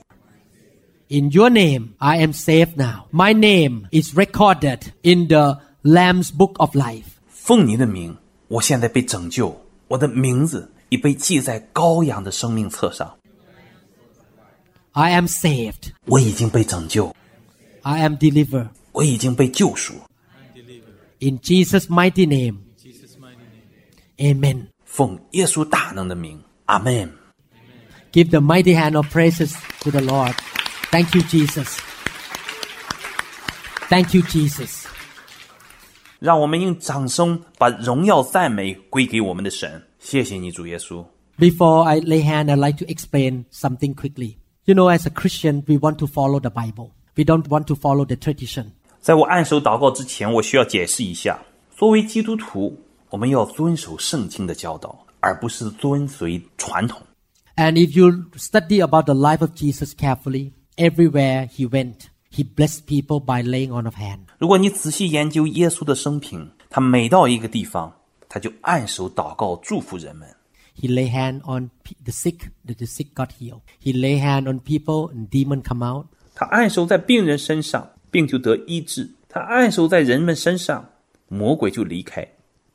[1.09, 3.07] In your name, I am saved now.
[3.13, 7.05] My name is recorded in the Lamb's book of life.
[7.29, 8.17] 奉你的名，
[8.49, 9.59] 我现在被拯救，
[9.89, 13.17] 我的名字已被记在羔羊的生命册上，
[14.93, 15.93] I am saved.
[16.07, 17.15] 我已经被拯救，
[17.83, 18.69] I am delivered.
[18.93, 19.95] 我已经被救赎。
[21.21, 22.59] In Jesus' mighty name.
[24.19, 24.69] Amen.
[24.93, 27.13] 奉耶稣大能的名，阿门。
[28.13, 30.35] Give the mighty hand of praises to the Lord.
[30.91, 31.79] Thank you, Jesus.
[33.89, 34.87] Thank you, Jesus.
[36.19, 39.83] 让我们用掌声把荣耀赞美归给我们的神。
[39.99, 41.05] 谢谢你，主耶稣。
[41.39, 44.39] Before I lay hand, I'd like to explain something quickly.
[44.65, 46.91] You know, as a Christian, we want to follow the Bible.
[47.15, 48.73] We don't want to follow the tradition.
[49.01, 51.39] 在我按手祷告之前，我需要解释一下：
[51.77, 52.77] 作为基督徒，
[53.13, 57.01] 我们要遵守圣经的教导，而不是遵随传统。
[57.57, 62.87] And if you study about the life of Jesus carefully, everywhere he went, he blessed
[62.87, 64.21] people by laying on of hand.
[64.39, 67.93] 如果你仔细研究耶稣的生平，他每到一个地方，
[68.29, 70.29] 他就按手祷告，祝福人们。
[70.81, 73.63] He lay hand on pe- the sick, that the sick got healed.
[73.83, 76.07] He lay hand on people and demon come out.
[76.37, 80.89] 他按手在病人身上，病就得医治；他按手在人们身上，
[81.27, 82.25] 魔鬼就离开。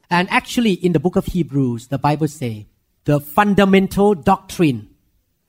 [0.09, 2.67] And actually, in the book of Hebrews, the Bible say
[3.05, 4.89] the fundamental doctrine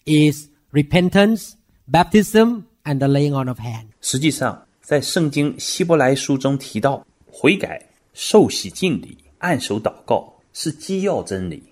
[0.06, 1.56] is repentance,
[1.86, 3.88] baptism, and the laying on of hand.
[4.00, 11.62] 实际上，在圣经希伯来书中提到，悔改、受洗敬礼、按手祷告是基要真理。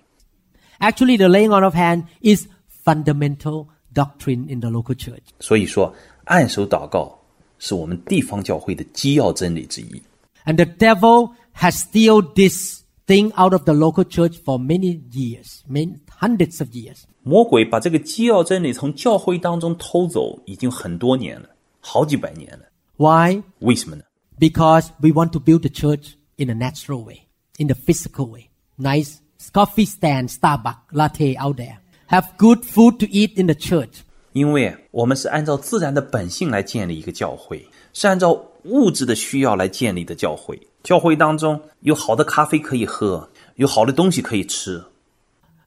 [0.79, 2.47] Actually, the laying on of hand is
[2.83, 5.23] fundamental doctrine in the local church.
[5.39, 5.95] 所以说，
[6.25, 7.19] 按手祷告
[7.57, 10.01] 是我们地方教会的基要真理之一。
[10.45, 12.76] And the devil has steal this
[13.07, 17.03] thing out of the local church for many years, many hundreds of years.
[17.21, 21.49] 魔鬼把这个基要真理从教会当中偷走，已经很多年了，
[21.79, 22.65] 好几百年了。
[22.97, 23.41] Why?
[23.59, 24.03] 为什么呢？
[24.39, 27.27] Because we want to build the church in a natural way,
[27.57, 28.49] in the physical way.
[28.77, 29.17] Nice
[29.51, 31.77] coffee stand, Starbucks, latte out there.
[32.07, 34.01] Have good food to eat in the church.
[34.33, 38.33] 因为我们是按照自然的本性来建立一个教会，是按照
[38.63, 40.59] 物质的需要来建立的教会。
[40.87, 44.83] 教会当中有好的咖啡可以喝，有好的东西可以吃，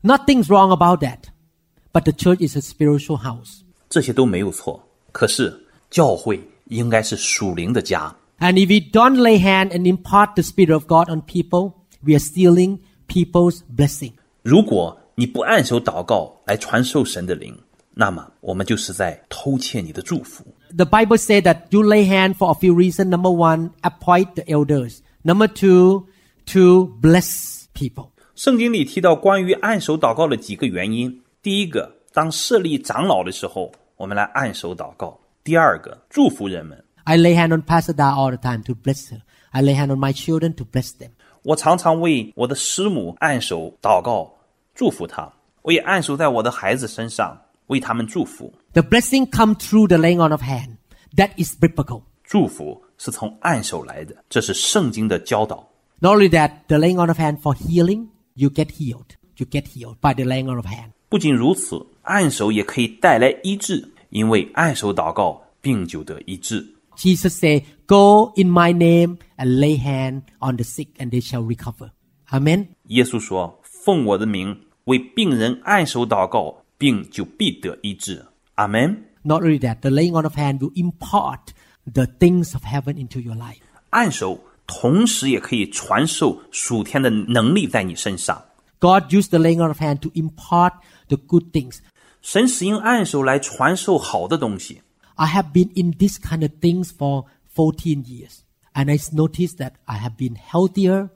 [0.03, 1.19] Nothing's wrong about that.
[1.93, 3.61] But the church is a spiritual house.
[3.89, 4.83] 这些都没有错。
[5.13, 8.15] 可是教会应该是属灵的家。
[8.39, 12.13] And if we don't lay hand and impart the Spirit of God on people, we
[12.13, 14.13] are stealing people's blessing.
[14.43, 17.59] 如果你不按手祷告来传授神的灵，
[17.95, 20.45] 那么我们就是在偷窃你的祝福。
[20.77, 23.07] The Bible says that you lay hand for a few reasons.
[23.07, 24.99] Number one, appoint the elders.
[25.23, 26.07] Number two,
[26.47, 28.11] to bless people.
[28.35, 36.85] 圣经里提到关于按手祷告的几个原因：第一个，当设立长老的时候，我们来按手祷告；第二个，祝福人们。
[37.05, 39.21] I lay hand on Pastor Da all the time to bless her.
[39.51, 41.11] I lay hand on my children to bless them.
[41.43, 44.35] 我常常为我的师母按手祷告，
[44.75, 45.33] 祝福她；
[45.63, 48.53] 我也按手在我的孩子身上，为他们祝福。
[48.73, 50.77] The blessing come through the laying on of hand.
[51.17, 52.03] That is biblical.
[52.25, 55.69] 祝福 是从按手来的，这是圣经的教导。
[56.01, 59.17] Not only that, the laying on of hand for healing, you get healed.
[59.37, 60.93] You get healed by the laying on of hand.
[61.09, 66.75] 不仅如此，按手也可以带来医治，因为按手祷告，病就得医治。
[66.97, 71.43] Jesus said, Go in my name and lay hand on the sick and they shall
[71.43, 71.91] recover.
[72.31, 72.69] Amen.
[72.89, 78.25] 耶稣说：“奉我的名为病人按手祷告，病就必得医治。”
[78.57, 79.05] 阿门。
[79.23, 81.49] Not only that, the laying on of hand will impart
[81.93, 83.61] the things of heaven into your life.
[83.91, 88.43] 按手同时也可以传授属天的能力在你身上。
[88.79, 90.73] God used the laying on of hand to impart
[91.09, 91.79] the good things.
[92.21, 94.83] 神使用按手来传授好的东西。
[95.15, 97.25] I have been in this kind of things for
[97.55, 98.43] 14 years.
[98.75, 101.09] And I noticed that I have been healthier,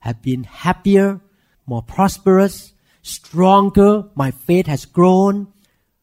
[0.00, 1.20] have been happier,
[1.66, 4.04] more prosperous, stronger.
[4.14, 5.48] My faith has grown.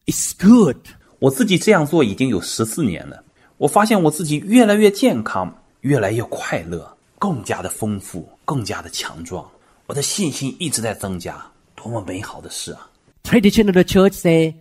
[0.06, 0.76] It's good.
[1.20, 3.24] 我自己这样做已经有十四年了，
[3.60, 9.48] 我发现我自己越来越健康，越来越快乐，更加的丰富，更加的强壮。
[9.86, 11.40] 我的信心一直在增加，
[11.74, 12.90] 多么美好的事啊！
[13.22, 14.54] Tradition of the church say,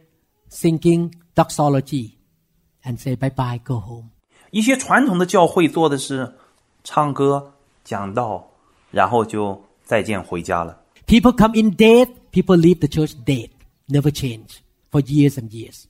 [0.49, 2.11] singing doxology
[2.84, 4.10] and say bye bye, go home.
[4.52, 6.34] 一些传统的教会做的是
[6.84, 7.53] 唱歌、
[7.84, 8.47] 讲道，
[8.91, 10.80] 然后就再见回家了。
[11.06, 13.49] People come in dead, people leave the church dead.
[13.88, 15.84] Never change for years and years.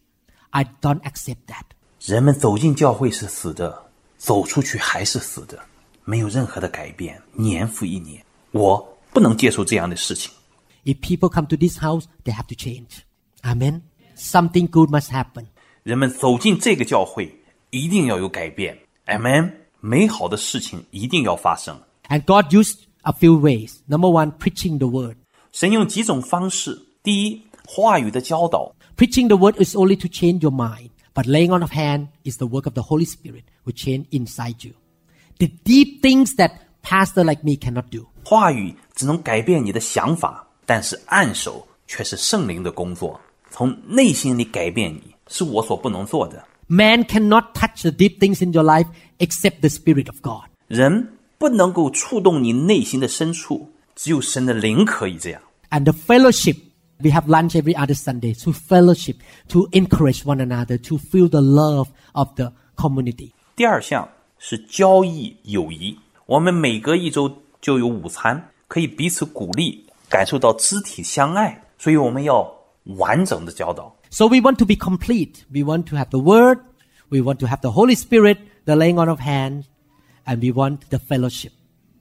[0.50, 1.64] I don't accept that.
[2.00, 3.76] 人们走进教会是死的，
[4.18, 5.60] 走出去还是死的，
[6.04, 8.24] 没有任何的改变，年复一年。
[8.52, 10.32] 我不能接受这样的事情。
[10.84, 13.00] If people come to this house, they have to change.
[13.42, 13.82] Amen.
[14.16, 15.48] Something good must happen.
[15.84, 17.36] 人们走进这个教会，
[17.72, 18.78] 一定要有改变。
[19.08, 19.52] Amen。
[19.80, 21.80] 美好的事情一定要发生。
[22.08, 23.78] And God used a few ways.
[23.88, 25.18] Number one, preaching the word.
[25.52, 32.08] 神用几种方式：第一，话语的教导； Preaching the word is only to change your mind, but laying on of hand
[32.24, 34.74] is the work of the Holy Spirit who change inside you.
[35.38, 36.52] The deep things that
[36.82, 38.06] pastor like me cannot do.
[38.24, 46.44] 话语只能改变你的想法，但是按手却是圣灵的工作，从内心里改变你，是我所不能做的。
[46.68, 48.88] Man cannot touch the deep things in your life
[49.20, 50.50] except the Spirit of God.
[50.68, 55.42] 人不能够触动你内心的深处，只有神的灵可以这样。
[55.70, 56.58] And the fellowship,
[57.02, 59.18] we have lunch every other Sunday to fellowship,
[59.50, 63.32] to encourage one another, to feel the love of the community.
[63.56, 71.62] 第二项是交易友谊，我们每隔一周就有午餐，可以彼此鼓励，感受到肢体相爱。
[71.78, 72.50] 所以我们要
[72.98, 73.96] 完整的教导。
[74.10, 75.44] So we want to be complete.
[75.52, 76.60] We want to have the Word,
[77.10, 79.66] we want to have the Holy Spirit, the laying on of hands,
[80.26, 81.52] and we want the fellowship,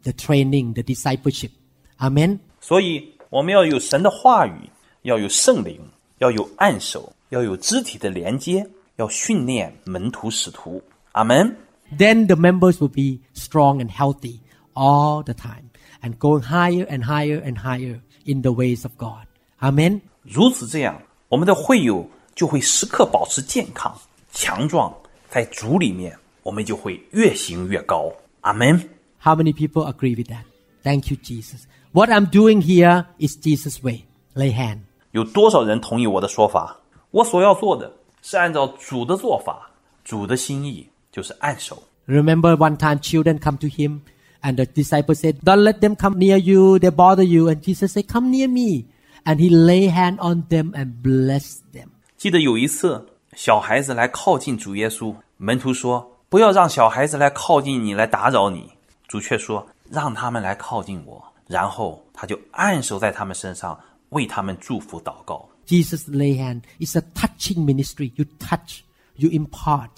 [0.04, 1.50] the training, the discipleship.
[1.98, 2.38] Amen.
[2.60, 4.70] 所以我们要有神的话语，
[5.02, 5.80] 要有圣灵，
[6.18, 10.82] 要有按手，要有肢体的连接，要训练门徒使徒。
[11.12, 11.56] 阿门。
[11.96, 14.38] Then the members will be strong and healthy
[14.72, 15.70] all the time
[16.02, 19.26] and going higher and higher and higher in the ways of God.
[19.60, 20.00] Amen.
[20.22, 23.96] 如此这样，我们的会友就会时刻保持健康、
[24.32, 24.92] 强壮，
[25.28, 28.12] 在主里面，我们就会越行越高。
[28.40, 28.88] 阿门。
[29.20, 30.44] How many people agree with that?
[30.82, 31.66] Thank you, Jesus.
[31.92, 34.04] What I'm doing here is Jesus' way.
[34.34, 34.80] Lay hand.
[35.19, 36.77] 有多少人同意我的说法？
[37.11, 37.91] 我所要做的
[38.21, 39.69] 是按照主的做法，
[40.05, 41.83] 主的心意就是按手。
[42.07, 43.99] Remember one time children come to him
[44.41, 47.49] and the disciples said, Don't let them come near you, they bother you.
[47.49, 48.85] And Jesus said, Come near me.
[49.25, 51.89] And he lay hand on them and blessed them.
[52.17, 53.05] 记得有一次，
[53.35, 58.71] 小孩子来靠近主耶稣，门徒说：“不要让小孩子来靠近你，来打扰你。”
[59.09, 63.77] 主却说：“让他们来靠近我。”然后他就按手在他们身上，
[64.09, 65.49] 为他们祝福祷告。
[65.65, 68.11] Jesus lay hand is a touching ministry.
[68.15, 68.79] You touch,
[69.15, 69.89] you impart.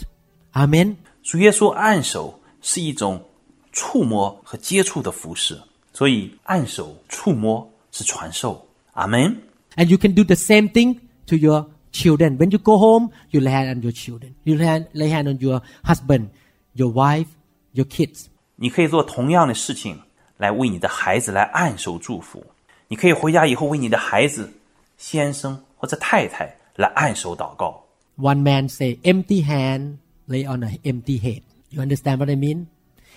[0.54, 0.98] Amen.
[1.24, 3.24] 主耶稣按手是一种
[3.72, 5.62] 触摸和接触的服侍，
[5.94, 8.68] 所以按手、触摸是传授。
[8.94, 9.38] Amen.
[9.76, 10.98] And you can do the same thing
[11.28, 12.38] to your children.
[12.38, 14.34] When you go home, you lay hand on your children.
[14.44, 16.32] You lay hand, lay hand on your husband,
[16.74, 17.28] your wife,
[17.72, 18.26] your kids.
[18.58, 20.02] 你可以做同样的事情
[20.36, 22.46] 来为你的孩子来按手祝福。
[22.91, 24.53] 你可以回家以后为你的孩子、
[24.97, 27.85] 先生或者太太来按手祷告。
[28.19, 29.97] One man say, empty hand
[30.27, 31.43] lay on an empty head.
[31.71, 32.67] You understand what I mean?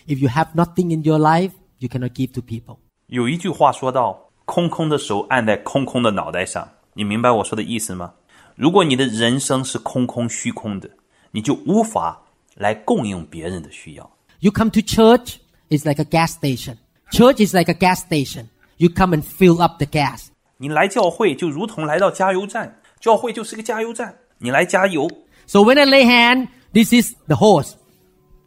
[0.08, 2.78] If you have nothing in your life, you cannot give to people.
[3.08, 8.14] 有一句话说到：“空空的手按在空空的脑袋上。”你明白我说的意思吗？
[8.56, 10.90] 如果你的人生是空空虚空的，
[11.32, 12.22] 你就无法
[12.56, 14.12] 来供应别人的需要。
[14.40, 15.36] You come to church,
[15.70, 16.78] it's like a gas station.
[17.12, 18.48] Church is like a gas station.
[18.78, 20.28] You come and fill up the gas.
[20.58, 25.10] 你来教会就如同来到加油站，教会就是个加油站，你来加油。
[25.48, 27.74] So when I lay hand, this is the hose.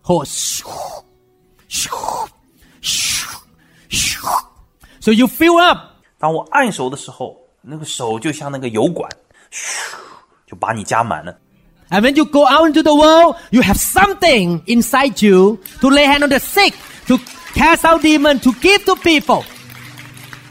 [0.02, 0.62] Hose.
[5.00, 5.78] So you fill up.
[6.18, 9.10] 当我按手的时候，那个手就像那个油管，
[9.50, 9.94] 咻，
[10.46, 11.36] 就把你加满了。
[11.90, 16.06] And when you go out into the world, you have something inside you to lay
[16.06, 16.74] hand on the sick,
[17.06, 17.18] to
[17.54, 19.44] cast out demons, to give to people.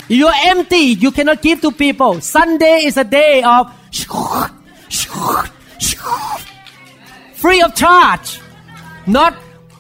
[0.09, 2.20] You are empty, you cannot give to people.
[2.20, 3.73] Sunday is a day of
[7.35, 8.39] free of charge.
[9.05, 9.35] Not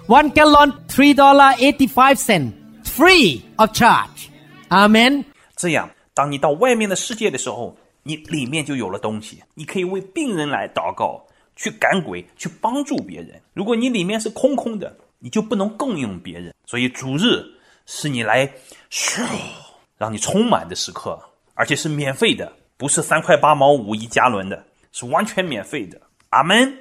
[0.08, 2.54] one gallon, three dollar eighty-five cent.
[2.84, 4.28] Free of charge.
[4.68, 5.24] Amen.
[5.54, 11.24] 这样，当你到外面的世界的时候，你里面就有了东西，你可以为病人来祷告，
[11.54, 13.40] 去赶鬼，去帮助别人。
[13.54, 16.52] 如果你里面是空空的，你就不能供应别人。
[16.66, 17.44] 所以主日
[17.86, 18.50] 是你来
[18.90, 19.22] 咻，
[19.98, 21.18] 让你充满的时刻，
[21.54, 26.00] 而且是免费的，不是三块八毛五一加仑的，是完全免费的。
[26.30, 26.72] 阿门。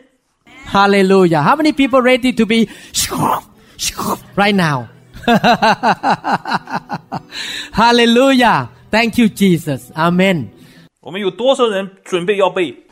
[0.66, 1.44] 哈利路亚。
[1.44, 2.68] How many people ready to be
[4.36, 4.86] right now？
[5.26, 7.02] 哈，
[7.72, 8.70] 哈利路亚。
[8.92, 9.92] Thank you, Jesus.
[9.94, 10.48] Amen.
[11.02, 12.86] 我们有多少人准备要被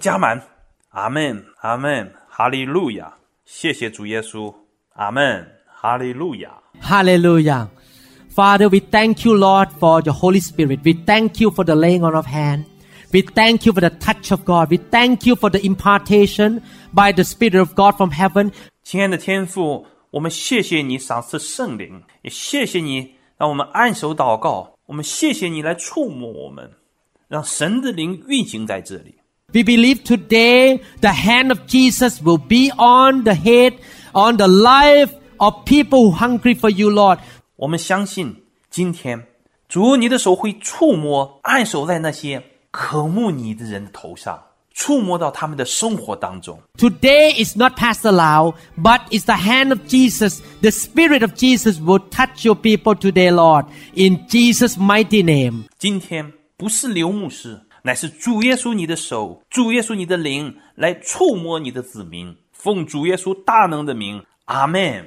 [0.00, 0.40] 加满？
[0.90, 1.44] 阿门。
[1.60, 2.12] 阿门。
[2.28, 3.12] 哈利路亚。
[3.44, 4.54] 谢谢主耶稣。
[4.94, 5.46] 阿门。
[5.74, 6.50] 哈利路亚。
[6.80, 7.68] 哈利路亚。
[8.35, 10.79] Father, we thank you, Lord, for your Holy Spirit.
[10.83, 12.65] We thank you for the laying on of hand.
[13.11, 14.69] We thank you for the touch of God.
[14.69, 16.61] We thank you for the impartation
[16.93, 18.53] by the Spirit of God from heaven.
[18.83, 24.75] 亲爱的天父，我们谢谢你赏赐圣灵，也谢谢你让我们按手祷告。
[24.85, 26.71] 我们谢谢你来触摸我们，
[27.27, 29.15] 让神的灵运行在这里。
[29.53, 33.73] We believe today the hand of Jesus will be on the head,
[34.13, 37.19] on the life of people who hungry for you, Lord.
[37.56, 39.26] 我们相信，今天
[39.66, 44.38] 主你的手会触摸、按手在那些渴慕你的人的头上，
[44.74, 46.60] 触摸到他们的生活当中。
[46.76, 50.40] Today is not Pastor Lau, but it's the hand of Jesus.
[50.60, 53.64] The Spirit of Jesus will touch your people today, Lord,
[53.94, 55.64] in Jesus' mighty name.
[55.78, 65.06] 今天不是刘牧师，乃是主耶稣你的手，主耶稣你的灵来触摸你的子民，奉主耶稣大能的名，阿门。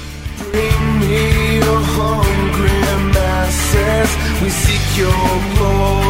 [0.51, 2.81] Bring me your hungry
[3.13, 4.11] masses.
[4.41, 6.01] We seek your glory.